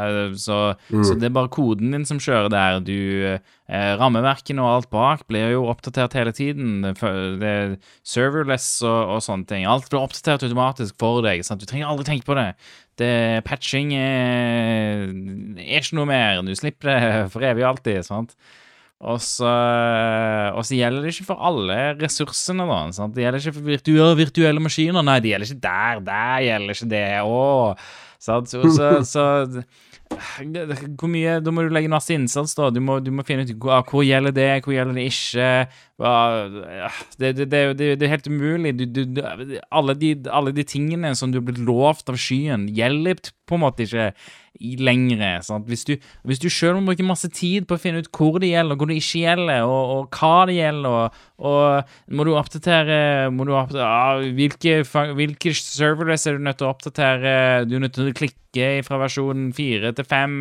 [0.43, 0.57] så,
[0.91, 1.05] mm.
[1.07, 2.81] så det er bare koden din som kjører der.
[2.83, 2.97] Du
[3.31, 6.81] eh, Rammeverkene og alt bak blir jo oppdatert hele tiden.
[6.83, 6.97] Det,
[7.39, 9.69] det er serverless og, og sånne ting.
[9.71, 11.47] Alt blir oppdatert automatisk for deg.
[11.47, 11.63] sant?
[11.63, 12.51] Du trenger aldri tenke på det.
[12.99, 13.15] det
[13.47, 15.07] patching er,
[15.63, 16.43] er ikke noe mer.
[16.43, 17.01] Du slipper det
[17.35, 18.03] for evig og alltid.
[18.07, 18.35] sant?
[19.05, 19.51] Og så,
[20.57, 22.79] og så gjelder det ikke for alle ressursene, da.
[22.97, 23.13] Sant?
[23.17, 25.05] Det gjelder ikke for virtuelle, virtuelle maskiner.
[25.05, 26.01] Nei, det gjelder ikke der.
[26.07, 27.05] Der gjelder ikke det.
[27.29, 27.91] Åh,
[28.29, 28.49] sant?
[28.49, 29.27] Så, så, så
[30.07, 32.71] hvor mye Da må du legge masse innsats, da.
[32.73, 35.51] Du må, du må finne ut hvor, hvor gjelder det, hvor gjelder det ikke.
[37.19, 38.73] Det, det, det, det, det er helt umulig.
[38.79, 39.21] Du, du,
[39.69, 43.65] alle, de, alle de tingene som du har blitt lovt av skyen, gjelder på en
[43.67, 44.11] måte ikke
[44.81, 45.31] lengre.
[45.45, 45.67] Sant?
[45.69, 48.79] Hvis du, du selv må bruke masse tid på å finne ut hvor det gjelder,
[48.79, 52.99] hvor det ikke gjelder, og, og hva det gjelder, og, og må du oppdatere,
[53.35, 54.81] må du oppdatere ah, hvilke,
[55.19, 57.37] hvilke serverless er du nødt til å oppdatere?
[57.69, 58.43] Du er nødt til å klikke
[58.87, 60.37] fra versjon 4 til 5,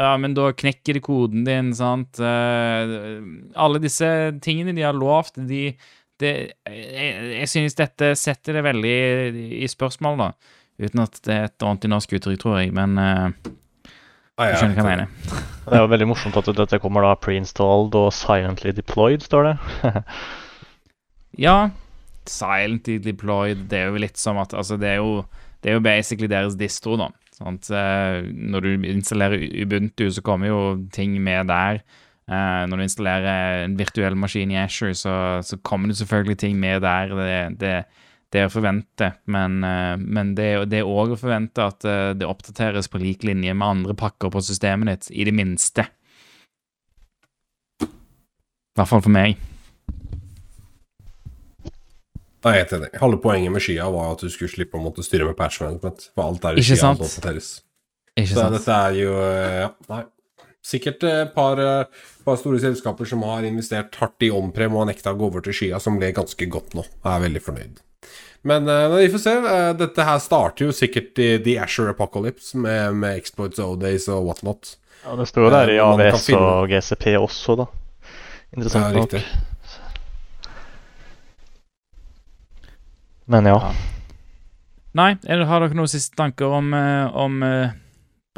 [0.00, 2.20] ah, men da knekker det koden din, sant?
[2.20, 2.98] Eh,
[3.60, 4.10] alle disse
[4.44, 5.74] tingene de har lovt, de
[6.20, 6.32] det,
[6.68, 8.96] jeg, jeg synes dette setter det veldig
[9.60, 10.30] i spørsmål, da.
[10.80, 13.28] Uten at det er et ordentlig norsk uttrykk, tror jeg, men uh,
[14.40, 15.08] jeg skjønner hva jeg mener.
[15.70, 19.56] Det er jo veldig morsomt at dette kommer da pre-installed og silently deployed, står det.
[21.40, 21.70] Ja,
[22.28, 25.22] silently deployed, det er jo litt som at Altså, det er jo,
[25.62, 27.10] det er jo basically deres distro, da.
[27.40, 27.70] Sant?
[27.72, 30.60] Eh, Når du installerer Ubuntu, så kommer jo
[30.92, 31.80] ting med der.
[32.28, 36.60] Eh, Når du installerer en virtuell maskin i Asher, så, så kommer det selvfølgelig ting
[36.60, 37.14] med der.
[37.16, 37.74] Det, det,
[38.30, 41.84] det er å forvente, men, eh, men det er det er òg å forvente at
[41.88, 45.88] eh, det oppdateres på lik linje med andre pakker på systemet ditt, i det minste.
[47.82, 49.34] I hvert fall for meg.
[52.40, 52.92] Jeg er helt enig.
[53.02, 56.06] Halve poenget med skya var at du skulle slippe å måtte styre med patch management.
[56.14, 57.50] For alt er i skya som oppdateres.
[58.14, 58.56] Ikke Så sant?
[58.56, 60.04] dette er jo eh, Ja, nei.
[60.70, 61.56] Sikkert et par,
[62.24, 65.56] par store selskaper som har investert hardt i omprem og nekta å gå over til
[65.56, 66.84] skya, som ble ganske godt nå.
[66.84, 67.78] Jeg er veldig fornøyd.
[68.42, 69.34] Men uh, vi får se.
[69.44, 74.24] Uh, Dette her starter jo sikkert i The Asher Apocalypse med, med exploits, O-days og
[74.30, 74.76] whatnot.
[75.04, 77.66] Ja, det står jo der i Eh, AVS og GCP også, da.
[78.56, 79.12] Interessant Ja, nok.
[79.12, 79.24] riktig.
[83.30, 83.56] Men ja.
[83.60, 83.72] Ja.
[84.98, 87.76] Nei, eller har dere noen siste tanker om, eh, om eh,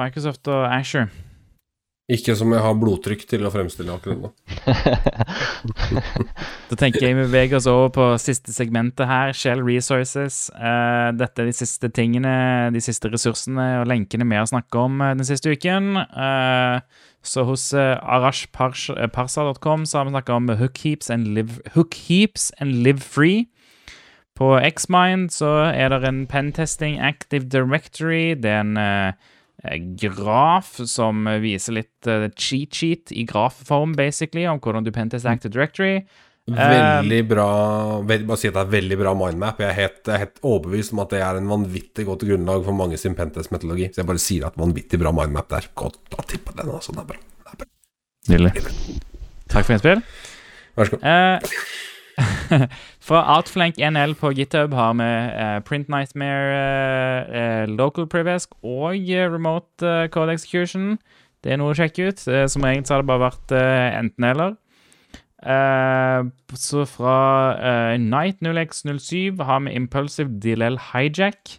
[0.00, 1.08] Microsoft og Asher?
[2.10, 4.30] Ikke som jeg har blodtrykk til å fremstille akkurat nå.
[6.72, 10.46] Da tenker jeg vi beveger oss over på siste segmentet her, Shell Resources.
[10.56, 12.32] Uh, dette er de siste tingene,
[12.74, 15.92] de siste ressursene og lenkene vi har snakket om eh, den siste uken.
[16.16, 16.80] Uh,
[17.22, 21.12] så hos uh, arashparsa.com så har vi snakket om hookheaps
[21.76, 23.46] hookheaps and live free.
[24.34, 28.32] På Xmind så er det en pentesting active directory.
[28.34, 29.12] Det er en eh,
[29.62, 35.52] graf som viser litt eh, cheat sheet i grafform, basically, om hvordan du pentes active
[35.54, 36.02] directory.
[36.50, 37.48] Veldig bra
[38.02, 39.60] veld, Bare si at det er veldig bra mindmap.
[39.62, 42.98] Jeg er helt, helt overbevist om at det er en vanvittig godt grunnlag for mange
[42.98, 43.92] sin pentest-metodologi.
[43.92, 45.70] Så jeg bare sier at vanvittig bra mindmap der.
[45.78, 46.96] Godt å tippe den, altså.
[46.96, 47.22] Det er bra.
[47.22, 47.70] Det er bra.
[48.32, 48.98] Nydelig.
[49.52, 50.02] Takk for innspill.
[50.74, 51.06] Vær så god.
[51.12, 51.54] Eh,
[53.06, 58.96] fra Outflank NL på GitHub har vi eh, Print Nightmare, eh, eh, Local Privesk og
[58.96, 60.98] eh, Remote eh, Code Execution.
[61.44, 62.28] Det er noe å sjekke ut.
[62.28, 64.56] Eh, som regel så har det bare vært enten-eller.
[66.54, 67.18] Så fra
[67.58, 71.58] eh, Night 0x07 har vi Impulsive DLL Hijack.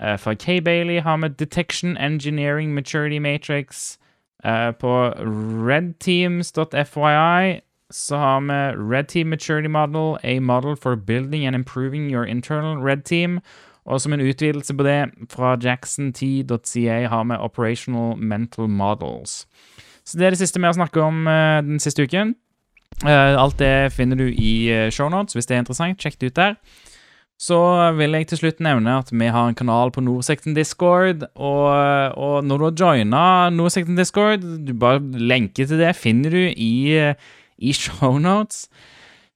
[0.00, 0.60] Fra K.
[0.64, 3.98] Bailey har vi Detection Engineering Maturity Matrix.
[4.80, 5.12] På
[5.68, 7.60] redteams.fyi
[7.90, 12.76] så har vi Red Team Maturity Model, a model for building and improving your internal
[12.82, 13.40] red team.
[13.84, 19.46] Og som en utvidelse på det, fra jackson10.ca har vi Operational Mental Models.
[20.04, 22.34] Så det er det siste vi har snakket om uh, den siste uken.
[23.04, 25.34] Uh, alt det finner du i uh, shownotes.
[25.34, 26.54] Hvis det er interessant, sjekk det ut der.
[27.40, 27.56] Så
[27.96, 31.24] vil jeg til slutt nevne at vi har en kanal på Norsekten Discord.
[31.40, 31.68] Og,
[32.20, 33.22] og når du har joina
[33.54, 37.14] Norsekten Discord, du bare lenke til det finner du i, eh,
[37.60, 38.66] i shownotes.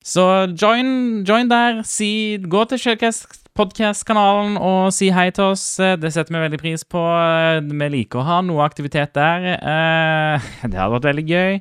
[0.05, 0.25] Så
[0.61, 1.83] join, join der.
[1.89, 5.79] Si, gå til Shellcast podcast-kanalen og si hei til oss.
[5.81, 7.01] Eh, Det setter vi veldig pris på.
[7.01, 9.47] Eh, Vi liker å ha noe aktivitet der.
[9.55, 11.61] Eh, Det hadde vært veldig gøy.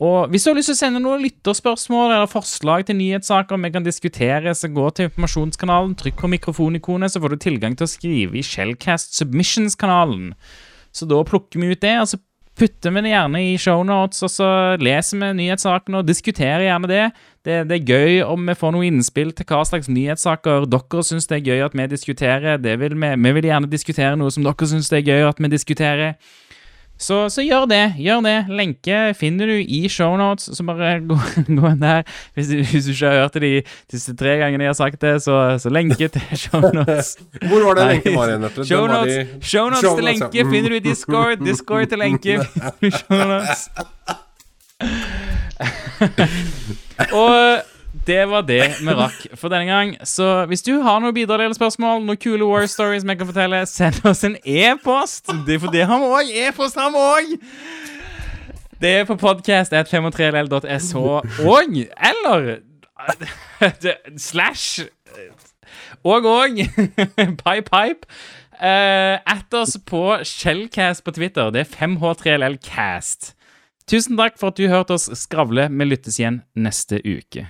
[0.00, 3.70] Og hvis du har lyst til å sende noen lytterspørsmål eller forslag til nyhetssaker vi
[3.74, 7.90] kan diskutere, så gå til informasjonskanalen, trykk på mikrofonikonet, så får du tilgang til å
[7.90, 10.32] skrive i Shellcast Submissions-kanalen.
[10.96, 12.18] Så da plukker vi ut det, og så
[12.58, 14.48] putter vi det gjerne i shownotes, og så
[14.80, 17.04] leser vi nyhetssakene og diskuterer gjerne det.
[17.46, 17.58] det.
[17.70, 21.40] Det er gøy om vi får noe innspill til hva slags nyhetssaker dere syns det
[21.40, 22.60] er gøy at vi diskuterer.
[22.60, 25.52] Vil vi, vi vil gjerne diskutere noe som dere syns det er gøy at vi
[25.52, 26.16] diskuterer.
[27.00, 27.94] Så, så, gjør det.
[27.98, 28.36] Gjør det.
[28.52, 31.16] Lenke finner du i shownotes, så bare gå,
[31.48, 32.04] gå inn der.
[32.36, 33.52] Hvis, hvis, du ikke har hørt det de
[33.92, 37.16] disse tre gangene jeg har sagt det, så, så lenke til shownotes.
[37.48, 38.64] Hvor var det lenken var igjen?
[38.68, 41.44] Shownotes, shownotes til lenke finner du i Discord.
[41.46, 42.38] Discord til lenke.
[43.00, 43.70] shownotes.
[47.12, 47.69] Og
[48.06, 49.92] det var det vi rakk for denne gang.
[50.08, 53.62] Så hvis du har noen bidrag eller spørsmål, noen kule war stories vi kan fortelle,
[53.68, 55.28] send oss en e-post.
[55.46, 56.32] Det er for det har vi òg.
[56.46, 57.34] E-post har vi òg.
[58.80, 61.26] Det er på podcast.53ll.sh og
[62.08, 62.46] eller
[64.30, 64.80] slash
[66.04, 66.56] og og
[67.44, 68.08] pipe pipe.
[68.60, 71.50] Uh, at oss på Shellcast på Twitter.
[71.50, 73.32] Det er 5H3LLcast.
[73.88, 75.68] Tusen takk for at du hørte oss skravle.
[75.72, 77.48] Vi lyttes igjen neste uke.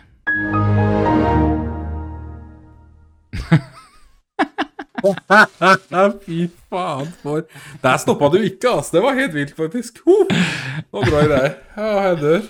[6.24, 7.45] Fy faen for
[7.82, 8.97] Der stoppa du ikke, altså.
[8.97, 10.01] Det var helt vilt, faktisk.
[10.07, 10.16] Ho!
[10.30, 10.38] det
[10.93, 11.55] var bra greier.
[11.76, 12.43] Ja, jeg dør.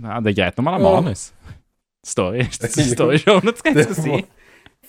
[0.00, 1.24] Nei, det er greit når man har manus.
[2.06, 2.46] Står i,
[2.94, 4.20] står i showet, skal jeg si.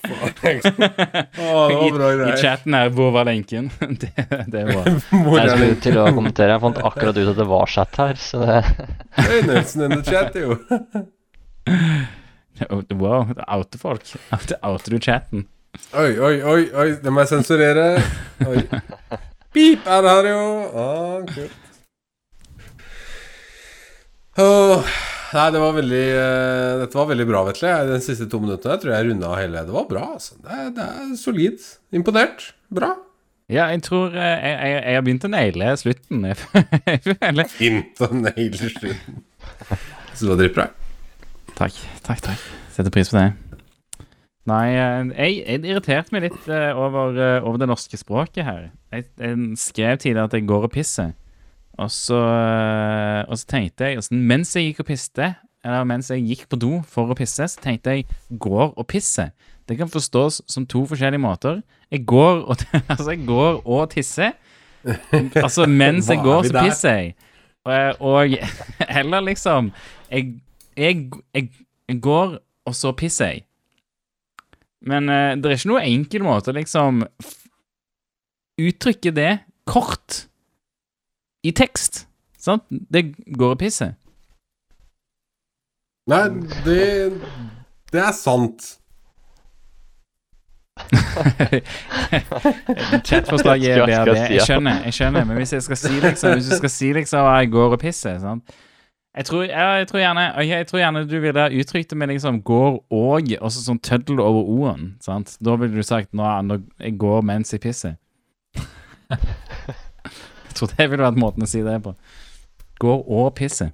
[0.01, 1.89] oh, I,
[2.31, 3.67] I chatten her, hvor var lenken?
[4.01, 4.13] det,
[4.49, 6.55] det var Jeg skulle til å kommentere.
[6.55, 8.63] Jeg fant akkurat ut at det var chat her, så det
[9.19, 10.57] Hey, Nelson in the chat, jo.
[13.01, 14.13] Wow, det outer folk.
[14.49, 15.47] Det outer du chatten.
[15.95, 18.01] Oi, oi, oi, oi, det må jeg sensurere.
[18.43, 18.63] Oi.
[19.55, 20.43] Pip er her, jo.
[20.79, 21.57] Ah, kult.
[24.39, 24.91] Oh,
[25.35, 27.71] nei, det var veldig uh, Dette var veldig bra, Vetle.
[27.89, 29.63] De siste to minuttene jeg tror jeg runda hele.
[29.67, 30.37] Det var bra, altså.
[30.39, 31.65] Det, det er solid.
[31.95, 32.51] Imponert.
[32.71, 32.93] Bra.
[33.51, 36.23] Ja, jeg tror uh, jeg, jeg, jeg, har begynt å naile slutten.
[36.31, 39.25] Jeg føler Begynt å naile slutten.
[40.13, 40.71] Så det var dritbra.
[41.61, 42.45] Takk, takk, takk.
[42.73, 43.27] Setter pris på det.
[44.49, 48.63] Nei, eh, jeg, jeg irriterte meg litt uh, over, uh, over, det norske språket her.
[48.89, 51.11] Jeg, jeg, skrev tidligere at jeg går og pisser.
[51.77, 55.29] Og så, og så tenkte jeg altså, Mens jeg gikk og piste,
[55.63, 59.29] eller mens jeg gikk på do for å pisse, så tenkte jeg 'går og pisser'.
[59.69, 61.61] Det kan forstås som to forskjellige måter.
[61.91, 62.57] Jeg går og,
[62.89, 64.33] altså, jeg går og tisser.
[65.37, 67.15] Altså, mens jeg går, så pisser jeg.
[67.65, 68.37] Og, og
[68.99, 69.71] eller liksom
[70.09, 70.41] jeg,
[70.77, 73.45] jeg, jeg går, og så pisser jeg.
[74.81, 77.03] Men uh, det er ikke noe enkel måte å liksom
[78.61, 79.31] uttrykke det
[79.69, 80.25] kort
[81.45, 82.05] i tekst.
[82.41, 82.65] Sant?
[82.69, 83.97] Det går og pisser.
[86.09, 86.27] Nei,
[86.65, 87.13] det
[87.91, 88.77] Det er sant.
[93.05, 94.15] Chatforslaget er det.
[94.31, 97.27] Jeg skjønner, jeg skjønner, men hvis jeg skal si liksom Hvis du skal si liksom
[97.27, 98.43] jeg går og pisser sant?
[99.17, 102.85] Jeg tror, jeg, tror gjerne, jeg tror gjerne du ville uttrykt det med liksom 'går
[102.91, 104.95] og', og så sånn tøddel over o-en.
[105.01, 105.37] sant?
[105.43, 107.97] Da ville du sagt 'nå, nå jeg går mens jeg pisser'.
[110.47, 111.93] jeg tror det ville vært måten å si det på.
[112.79, 113.71] Går og pisser.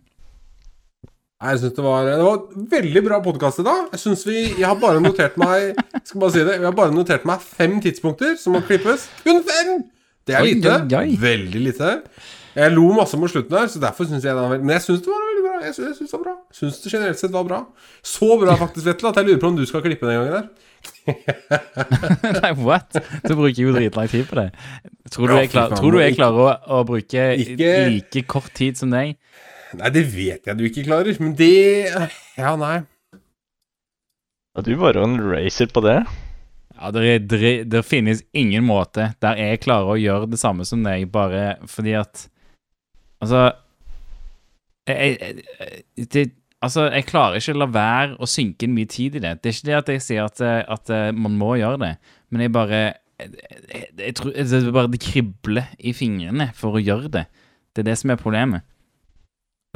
[1.43, 2.39] Jeg synes det var, det var
[2.71, 3.91] veldig bra podkast i dag.
[3.91, 6.95] Jeg synes vi, jeg har bare notert meg skal bare si det, jeg har bare
[6.95, 9.05] notert meg fem tidspunkter som må klippes.
[9.21, 9.83] Kun fem!
[10.27, 11.21] Det er lite.
[11.21, 11.93] Veldig lite.
[12.57, 15.03] Jeg lo masse mot slutten her, så derfor syns jeg det var Men jeg syns
[15.05, 15.26] det var
[15.57, 15.65] bra.
[15.67, 17.59] Jeg syns, det var bra Syns det generelt sett var bra.
[18.05, 20.47] Så bra faktisk, Vetle, at jeg lurer på om du skal klippe den gangen der.
[22.41, 22.99] Nei, what?
[23.25, 24.51] Du bruker jo dritlang tid på det.
[25.11, 27.73] Tror du jeg, klar, tror du jeg klarer å, å bruke ikke...
[27.89, 29.17] like kort tid som deg?
[29.77, 31.89] Nei, det vet jeg du ikke klarer, men det
[32.37, 32.79] Ja, nei.
[34.55, 35.99] Ja, du var jo en racer på det.
[36.77, 40.83] Ja, det, det, det, finnes ingen måte der jeg klarer å gjøre det samme som
[40.85, 42.27] deg, bare fordi at
[43.17, 43.47] Altså
[44.87, 46.23] jeg, det,
[46.63, 49.33] altså, jeg klarer ikke å la være å synke inn mye tid i det.
[49.41, 50.41] Det er ikke det at jeg sier at,
[50.77, 51.93] at man må gjøre det,
[52.31, 52.81] men jeg bare
[53.17, 57.27] jeg, jeg tror, det bare det kribler i fingrene for å gjøre det.
[57.73, 58.65] Det er det som er problemet.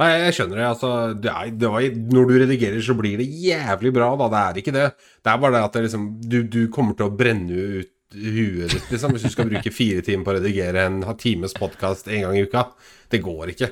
[0.00, 0.66] Nei, jeg skjønner det.
[0.66, 0.90] Altså,
[1.22, 1.84] det er, det var,
[2.16, 4.28] når du redigerer, så blir det jævlig bra, da.
[4.32, 4.86] Det er ikke det.
[5.22, 8.68] Det er bare det at det liksom, du, du kommer til å brenne ut huet
[8.68, 12.26] ditt, liksom, hvis du skal bruke fire timer på å redigere en times podkast en
[12.26, 12.66] gang i uka.
[13.12, 13.70] Det går ikke.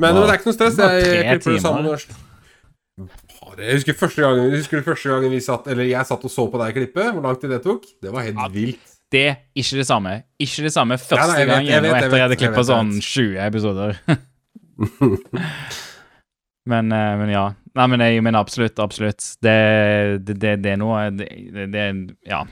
[0.00, 0.78] Men, det er ikke noe stress.
[0.80, 1.90] Jeg klipper det sammen.
[3.58, 6.46] Jeg husker første gangen, jeg husker første gangen vi satt Eller jeg satt og så
[6.48, 7.04] på deg klippe.
[7.12, 7.84] Hvor lang tid det tok?
[8.00, 8.88] Det var helt vilt.
[9.12, 10.12] Det er ikke det samme.
[10.40, 13.98] Ikke det samme første ja, gangen og etter jeg hadde klippa sånn 20 episoder.
[16.70, 17.48] Men, eh, men ja.
[17.74, 19.24] Nei, men jeg mener absolutt, absolutt.
[19.42, 19.54] Det,
[20.22, 21.86] det, det, det er noe det, det, det,
[22.28, 22.44] Ja.